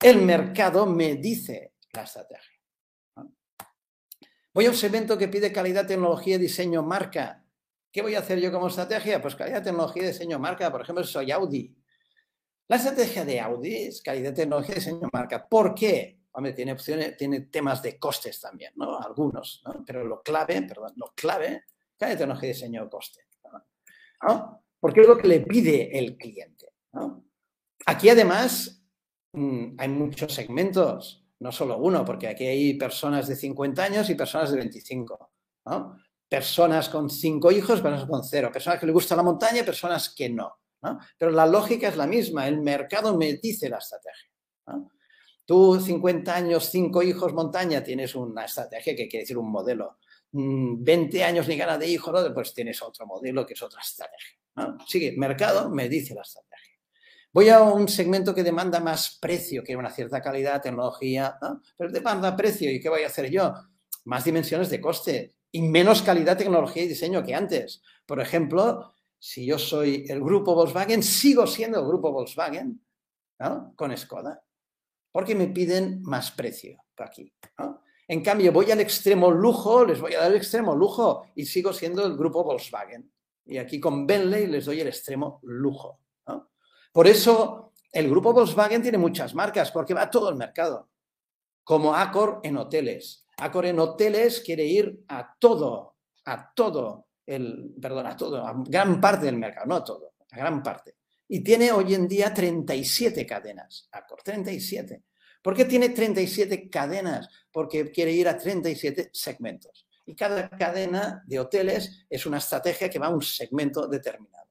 [0.00, 2.60] El mercado me dice la estrategia.
[4.54, 7.44] Voy a un segmento que pide calidad, tecnología, diseño, marca.
[7.90, 9.20] ¿Qué voy a hacer yo como estrategia?
[9.20, 10.70] Pues calidad, tecnología, diseño, marca.
[10.70, 11.76] Por ejemplo, soy Audi.
[12.68, 15.44] La estrategia de Audi es calidad, tecnología, diseño, marca.
[15.44, 16.20] ¿Por qué?
[16.30, 18.96] Hombre, tiene opciones, tiene temas de costes también, ¿no?
[19.00, 19.84] Algunos, ¿no?
[19.84, 21.64] Pero lo clave, perdón, lo clave,
[21.98, 23.26] calidad, tecnología, diseño, coste.
[24.22, 24.60] ¿no?
[24.80, 26.72] Porque es lo que le pide el cliente.
[27.86, 28.82] Aquí además
[29.32, 34.14] mm, hay muchos segmentos no solo uno, porque aquí hay personas de 50 años y
[34.14, 35.32] personas de 25.
[36.28, 40.28] Personas con cinco hijos, personas con cero, personas que le gusta la montaña personas que
[40.28, 40.58] no,
[41.18, 44.30] Pero la lógica es la misma, el mercado me dice la estrategia.
[45.46, 49.98] Tú, 50 años, cinco hijos, montaña, tienes una estrategia que quiere decir un modelo.
[50.32, 54.38] 20 mm, años ni gana de hijo, pues tienes otro modelo que es otra estrategia.
[54.86, 56.76] Sigue, mercado me dice la estrategia.
[57.32, 61.38] Voy a un segmento que demanda más precio, que una cierta calidad, tecnología,
[61.76, 62.70] pero demanda precio.
[62.70, 63.54] ¿Y qué voy a hacer yo?
[64.04, 67.82] Más dimensiones de coste y menos calidad, tecnología y diseño que antes.
[68.04, 72.80] Por ejemplo, si yo soy el grupo Volkswagen, sigo siendo el grupo Volkswagen
[73.76, 74.42] con Skoda,
[75.12, 77.32] porque me piden más precio aquí.
[78.10, 81.72] En cambio, voy al extremo lujo, les voy a dar el extremo lujo y sigo
[81.72, 83.08] siendo el grupo Volkswagen.
[83.46, 86.00] Y aquí con Bentley les doy el extremo lujo.
[86.92, 90.88] Por eso el grupo Volkswagen tiene muchas marcas, porque va a todo el mercado.
[91.62, 93.28] Como Accor en hoteles.
[93.36, 95.94] Accor en hoteles quiere ir a todo,
[96.24, 100.36] a todo, el, perdón, a todo, a gran parte del mercado, no a todo, a
[100.36, 100.96] gran parte.
[101.28, 105.00] Y tiene hoy en día 37 cadenas, Accor, 37.
[105.42, 107.28] ¿Por qué tiene 37 cadenas?
[107.50, 109.86] Porque quiere ir a 37 segmentos.
[110.06, 114.48] Y cada cadena de hoteles es una estrategia que va a un segmento determinado.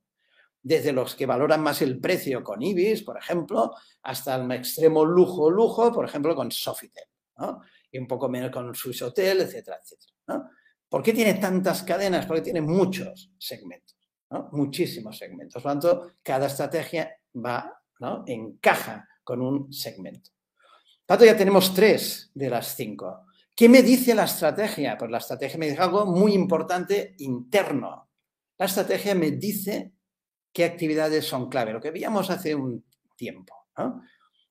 [0.61, 3.73] Desde los que valoran más el precio con Ibis, por ejemplo,
[4.03, 7.05] hasta el extremo lujo, lujo, por ejemplo, con Sofitel.
[7.91, 10.49] Y un poco menos con Swiss Hotel, etcétera, etcétera.
[10.89, 12.25] ¿Por qué tiene tantas cadenas?
[12.25, 13.95] Porque tiene muchos segmentos,
[14.51, 15.61] muchísimos segmentos.
[15.61, 18.23] Por lo tanto, cada estrategia va, ¿no?
[18.27, 20.31] encaja con un segmento.
[21.09, 23.25] Tanto, ya tenemos tres de las cinco.
[23.55, 24.95] ¿Qué me dice la estrategia?
[24.95, 28.11] Pues la estrategia me dice algo muy importante interno.
[28.59, 29.91] La estrategia me dice
[30.53, 32.85] qué actividades son clave, lo que veíamos hace un
[33.15, 33.55] tiempo.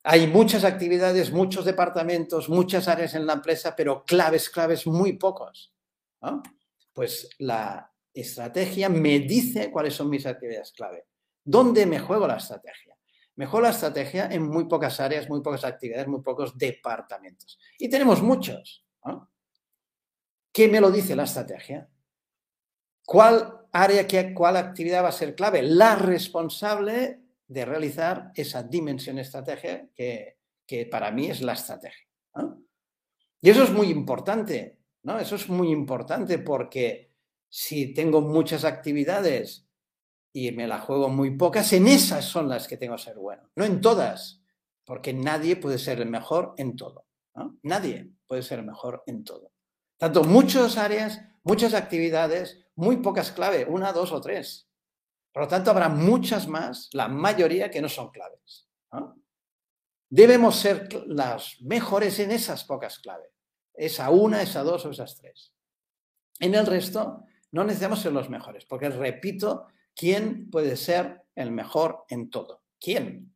[0.02, 5.72] Hay muchas actividades, muchos departamentos, muchas áreas en la empresa, pero claves, claves muy pocos.
[6.92, 11.06] Pues la estrategia me dice cuáles son mis actividades clave.
[11.44, 12.87] ¿Dónde me juego la estrategia?
[13.38, 17.56] Me juego la estrategia en muy pocas áreas, muy pocas actividades, muy pocos departamentos.
[17.78, 18.84] Y tenemos muchos.
[20.50, 21.88] ¿Qué me lo dice la estrategia?
[23.06, 25.62] ¿Cuál área, qué, cuál actividad va a ser clave?
[25.62, 32.08] La responsable de realizar esa dimensión estrategia que, que para mí es la estrategia.
[33.40, 35.16] Y eso es muy importante, ¿no?
[35.16, 37.12] Eso es muy importante porque
[37.48, 39.67] si tengo muchas actividades
[40.46, 43.50] y me la juego muy pocas, en esas son las que tengo que ser bueno,
[43.56, 44.42] no en todas,
[44.84, 47.06] porque nadie puede ser el mejor en todo.
[47.62, 49.52] Nadie puede ser el mejor en todo.
[49.96, 54.68] Tanto muchas áreas, muchas actividades, muy pocas claves, una, dos o tres.
[55.32, 58.68] Por lo tanto, habrá muchas más, la mayoría que no son claves.
[60.10, 63.30] Debemos ser las mejores en esas pocas claves
[63.78, 65.54] esa una, esa dos o esas tres.
[66.40, 69.68] En el resto no necesitamos ser los mejores, porque repito,
[69.98, 72.62] ¿quién puede ser el mejor en todo?
[72.80, 73.34] ¿Quién?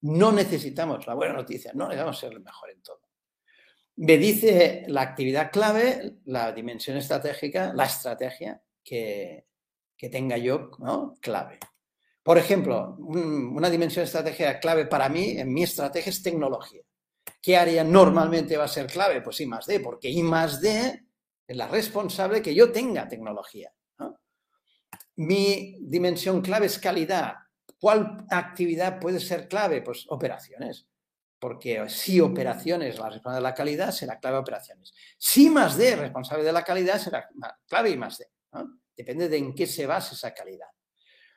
[0.00, 3.00] No, necesitamos, la buena noticia, no necesitamos ser el mejor en todo.
[3.96, 9.46] Me dice la actividad clave, la dimensión estratégica, la estrategia que,
[10.10, 10.70] tenga yo
[11.22, 11.58] clave.
[12.22, 16.82] Por ejemplo, una dimensión estratégica clave para mí, en mi estrategia, es tecnología.
[17.40, 19.22] ¿Qué área normalmente va a ser clave?
[19.22, 21.06] Pues I más D, porque I más D
[21.46, 23.72] es la responsable que yo tenga tecnología.
[25.16, 27.34] Mi dimensión clave es calidad.
[27.78, 29.82] ¿Cuál actividad puede ser clave?
[29.82, 30.86] Pues operaciones.
[31.38, 34.94] Porque si operaciones la responsable de la calidad, será clave operaciones.
[35.18, 37.28] Si más D responsable de la calidad, será
[37.68, 38.26] clave I más D.
[38.96, 40.68] Depende de en qué se basa esa calidad.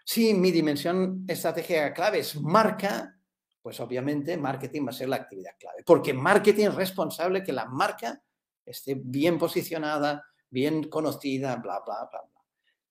[0.05, 3.13] Si mi dimensión estratégica clave es marca,
[3.61, 7.65] pues obviamente marketing va a ser la actividad clave, porque marketing es responsable que la
[7.65, 8.23] marca
[8.65, 12.36] esté bien posicionada, bien conocida, bla, bla, bla, bla.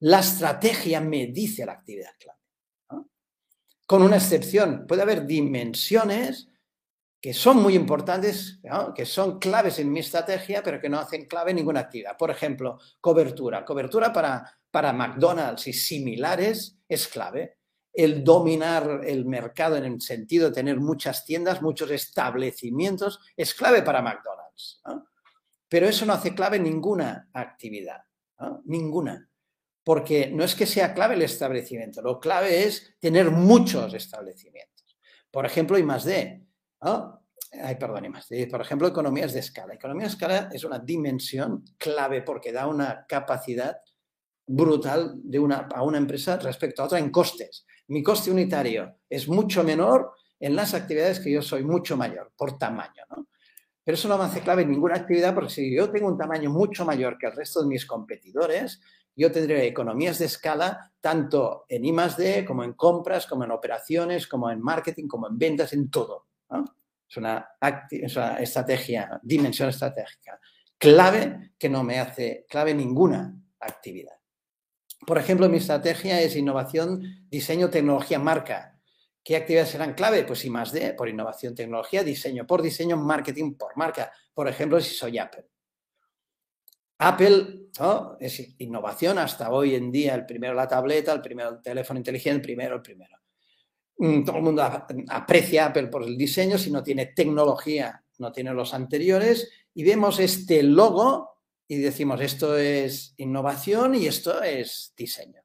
[0.00, 2.38] La estrategia me dice la actividad clave.
[3.86, 6.48] Con una excepción, puede haber dimensiones
[7.20, 8.60] que son muy importantes,
[8.94, 12.16] que son claves en mi estrategia, pero que no hacen clave ninguna actividad.
[12.16, 13.64] Por ejemplo, cobertura.
[13.64, 17.56] Cobertura para, para McDonald's y similares es clave
[17.96, 23.82] el dominar el mercado en el sentido de tener muchas tiendas, muchos establecimientos, es clave
[23.82, 24.82] para McDonald's.
[25.66, 28.02] Pero eso no hace clave ninguna actividad,
[28.66, 29.28] ninguna.
[29.86, 34.98] Porque no es que sea clave el establecimiento, lo clave es tener muchos establecimientos.
[35.30, 36.44] Por ejemplo, I más D.
[36.80, 38.12] Ay, perdón.
[38.50, 39.74] Por ejemplo, economías de escala.
[39.74, 43.76] Economía de escala es una dimensión clave porque da una capacidad
[44.44, 47.64] brutal de una, a una empresa respecto a otra en costes.
[47.86, 52.58] Mi coste unitario es mucho menor en las actividades que yo soy mucho mayor por
[52.58, 53.04] tamaño.
[53.08, 53.28] ¿no?
[53.84, 56.50] Pero eso no me hace clave en ninguna actividad porque si yo tengo un tamaño
[56.50, 58.80] mucho mayor que el resto de mis competidores,
[59.16, 64.26] yo tendré economías de escala tanto en I D, como en compras, como en operaciones,
[64.26, 66.26] como en marketing, como en ventas, en todo.
[67.08, 67.48] Es, una
[67.90, 70.38] es una estrategia, dimensión estratégica
[70.78, 74.12] clave que no me hace clave ninguna actividad.
[75.06, 78.78] Por ejemplo, mi estrategia es innovación, diseño, tecnología, marca.
[79.24, 80.24] ¿Qué actividades serán clave?
[80.24, 84.12] Pues I D, por innovación, tecnología, diseño, por diseño, marketing, por marca.
[84.34, 85.46] Por ejemplo, si soy Apple.
[86.98, 87.68] Apple
[88.20, 92.36] es innovación hasta hoy en día, el primero la tableta, el primero el teléfono inteligente,
[92.36, 93.16] el primero, el primero.
[93.98, 98.52] Mm, todo el mundo aprecia Apple por el diseño, si no tiene tecnología, no tiene
[98.54, 101.36] los anteriores, y vemos este logo
[101.68, 105.42] y decimos esto es innovación y esto es diseño.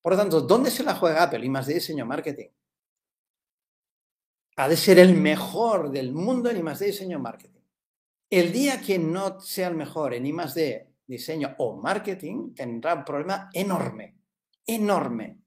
[0.00, 1.44] Por lo tanto, ¿dónde se la juega Apple?
[1.44, 2.48] Y más de diseño marketing.
[4.56, 7.57] Ha de ser el mejor del mundo en I más de diseño marketing.
[8.30, 12.94] El día que no sea el mejor en I más de diseño o marketing, tendrá
[12.94, 14.18] un problema enorme,
[14.66, 15.38] enorme.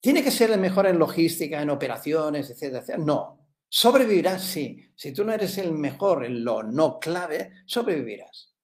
[0.00, 3.04] ¿Tiene que ser el mejor en logística, en operaciones, etcétera, etcétera?
[3.04, 4.82] No, Sobrevivirás, sí.
[4.94, 8.54] Si tú no eres el mejor en lo no clave, sobrevivirás.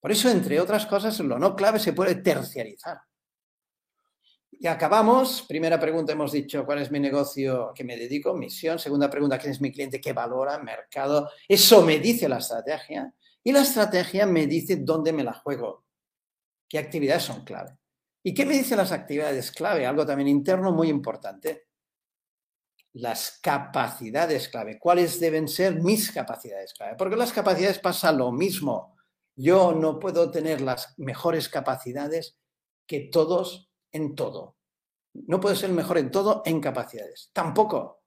[0.00, 2.98] Por eso, entre otras cosas, lo no clave se puede terciarizar.
[4.62, 5.40] Y acabamos.
[5.48, 7.70] Primera pregunta hemos dicho, ¿cuál es mi negocio?
[7.70, 8.34] ¿A qué me dedico?
[8.34, 8.78] Misión.
[8.78, 10.02] Segunda pregunta, ¿quién es mi cliente?
[10.02, 10.58] ¿Qué valora?
[10.58, 11.30] Mercado.
[11.48, 13.10] Eso me dice la estrategia.
[13.42, 15.86] Y la estrategia me dice dónde me la juego.
[16.68, 17.78] ¿Qué actividades son clave?
[18.22, 19.86] ¿Y qué me dicen las actividades clave?
[19.86, 21.68] Algo también interno muy importante.
[22.92, 24.78] Las capacidades clave.
[24.78, 26.96] ¿Cuáles deben ser mis capacidades clave?
[26.98, 28.94] Porque las capacidades pasa lo mismo.
[29.34, 32.36] Yo no puedo tener las mejores capacidades
[32.86, 34.56] que todos en todo.
[35.12, 37.30] No puedo ser el mejor en todo en capacidades.
[37.32, 38.02] Tampoco.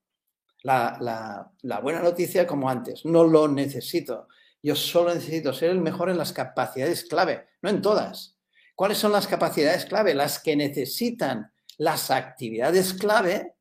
[0.63, 4.29] La, buena noticia, como antes, no lo necesito.
[4.61, 8.37] Yo solo necesito ser el mejor en las capacidades clave, no en todas.
[8.75, 10.13] ¿Cuáles son las capacidades clave?
[10.13, 13.55] Las que necesitan las actividades clave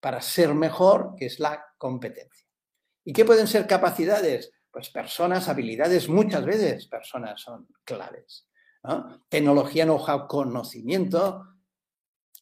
[0.00, 2.44] para ser mejor, que es la competencia.
[3.04, 4.52] ¿Y qué pueden ser capacidades?
[4.70, 8.48] Pues personas, habilidades, muchas veces personas son claves.
[9.28, 11.51] Tecnología, know-how, conocimiento,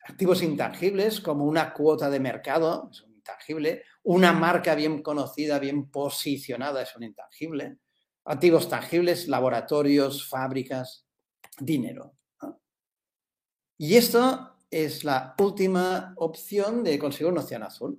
[0.05, 5.91] activos intangibles como una cuota de mercado, es un intangible, una marca bien conocida, bien
[5.91, 7.79] posicionada, es un intangible,
[8.25, 11.07] activos tangibles, laboratorios, fábricas,
[11.59, 12.15] dinero.
[13.77, 17.99] Y esto es la última opción de conseguir un océano azul.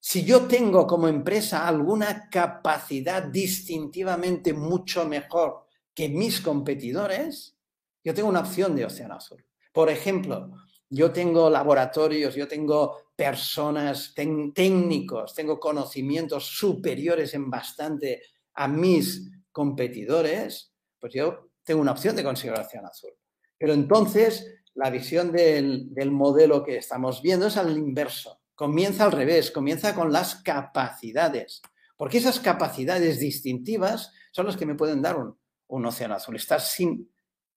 [0.00, 7.56] Si yo tengo como empresa alguna capacidad distintivamente mucho mejor que mis competidores,
[8.02, 9.44] yo tengo una opción de océano azul.
[9.72, 10.50] Por ejemplo,
[10.94, 18.22] yo tengo laboratorios, yo tengo personas, técnicos, tengo conocimientos superiores en bastante
[18.52, 23.12] a mis competidores, pues yo tengo una opción de consideración azul.
[23.56, 28.42] Pero entonces la visión del, del modelo que estamos viendo es al inverso.
[28.54, 31.62] Comienza al revés, comienza con las capacidades.
[31.96, 35.38] Porque esas capacidades distintivas son las que me pueden dar un,
[35.68, 37.10] un océano azul, estar sin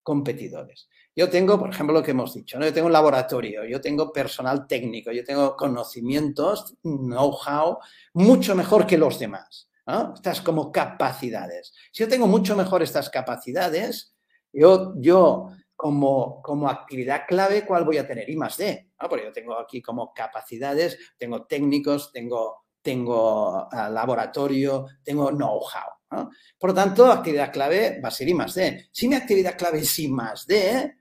[0.05, 0.87] competidores.
[1.15, 2.65] Yo tengo, por ejemplo, lo que hemos dicho, ¿no?
[2.65, 7.79] yo tengo un laboratorio, yo tengo personal técnico, yo tengo conocimientos, know-how,
[8.13, 9.67] mucho mejor que los demás.
[10.13, 11.73] Estas como capacidades.
[11.91, 14.15] Si yo tengo mucho mejor estas capacidades,
[14.53, 18.29] yo, yo como, como actividad clave, ¿cuál voy a tener?
[18.29, 18.91] I más D.
[19.09, 25.95] Porque yo tengo aquí como capacidades, tengo técnicos, tengo, tengo ah, laboratorio, tengo know-how.
[26.09, 28.89] Por lo tanto, actividad clave va a ser I más D.
[28.91, 30.97] Si mi actividad clave es I más D,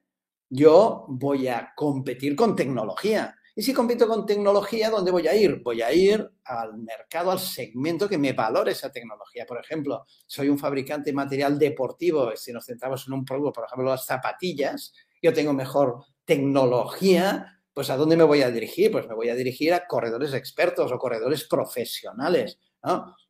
[0.49, 3.35] yo voy a competir con tecnología.
[3.57, 5.63] Y si compito con tecnología, ¿dónde voy a ir?
[5.63, 9.47] Voy a ir al mercado, al segmento que me valore esa tecnología.
[9.47, 13.67] Por ejemplo, soy un fabricante de material deportivo, si nos centramos en un producto, por
[13.67, 14.93] ejemplo, las zapatillas,
[15.23, 18.91] yo tengo mejor tecnología, pues ¿a dónde me voy a dirigir?
[18.91, 22.59] Pues me voy a dirigir a corredores expertos o corredores profesionales,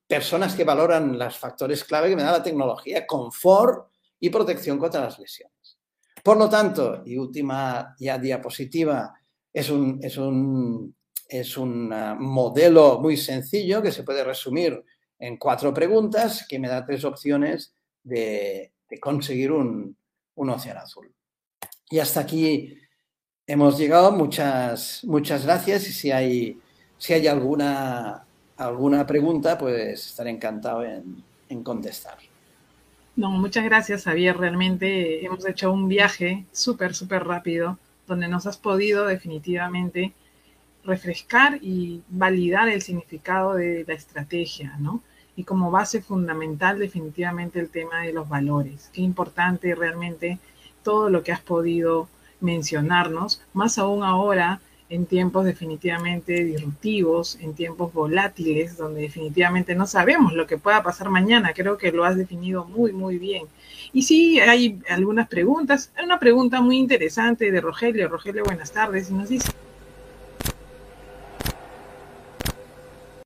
[0.07, 3.91] Personas que valoran los factores clave que me da la tecnología, confort
[4.21, 5.79] y protección contra las lesiones.
[6.23, 9.15] Por lo tanto, y última ya diapositiva,
[9.53, 10.97] es un, es un,
[11.29, 14.85] es un ah, modelo muy sencillo que se puede resumir
[15.19, 19.97] en cuatro preguntas que me da tres opciones de, conseguir un,
[20.37, 21.13] un, océano azul.
[21.91, 22.79] Y hasta aquí
[23.47, 24.13] hemos llegado.
[24.13, 26.61] Muchas, muchas gracias y si hay,
[26.99, 28.27] si hay alguna,
[28.67, 31.23] alguna pregunta, pues estaré encantado en,
[31.63, 32.19] contestar.
[33.15, 34.37] No, muchas gracias, Javier.
[34.37, 37.79] Realmente hemos hecho un viaje súper, súper rápido,
[38.09, 40.13] donde nos has podido definitivamente
[40.83, 45.01] refrescar y validar el significado de la estrategia, ¿no?
[45.37, 48.91] Y como base fundamental, definitivamente el tema de los valores.
[48.93, 50.41] Qué importante realmente
[50.83, 52.09] todo lo que has podido
[52.41, 54.61] mencionarnos, más aún ahora
[54.95, 61.11] en tiempos definitivamente disruptivos, en tiempos volátiles, donde definitivamente no sabemos lo que pueda pasar
[61.11, 61.53] mañana.
[61.53, 63.45] Creo que lo has definido muy, muy bien.
[63.93, 65.91] Y sí, hay algunas preguntas.
[66.03, 68.09] Una pregunta muy interesante de Rogelio.
[68.09, 69.11] Rogelio, buenas tardes.
[69.11, 69.51] Y nos dice,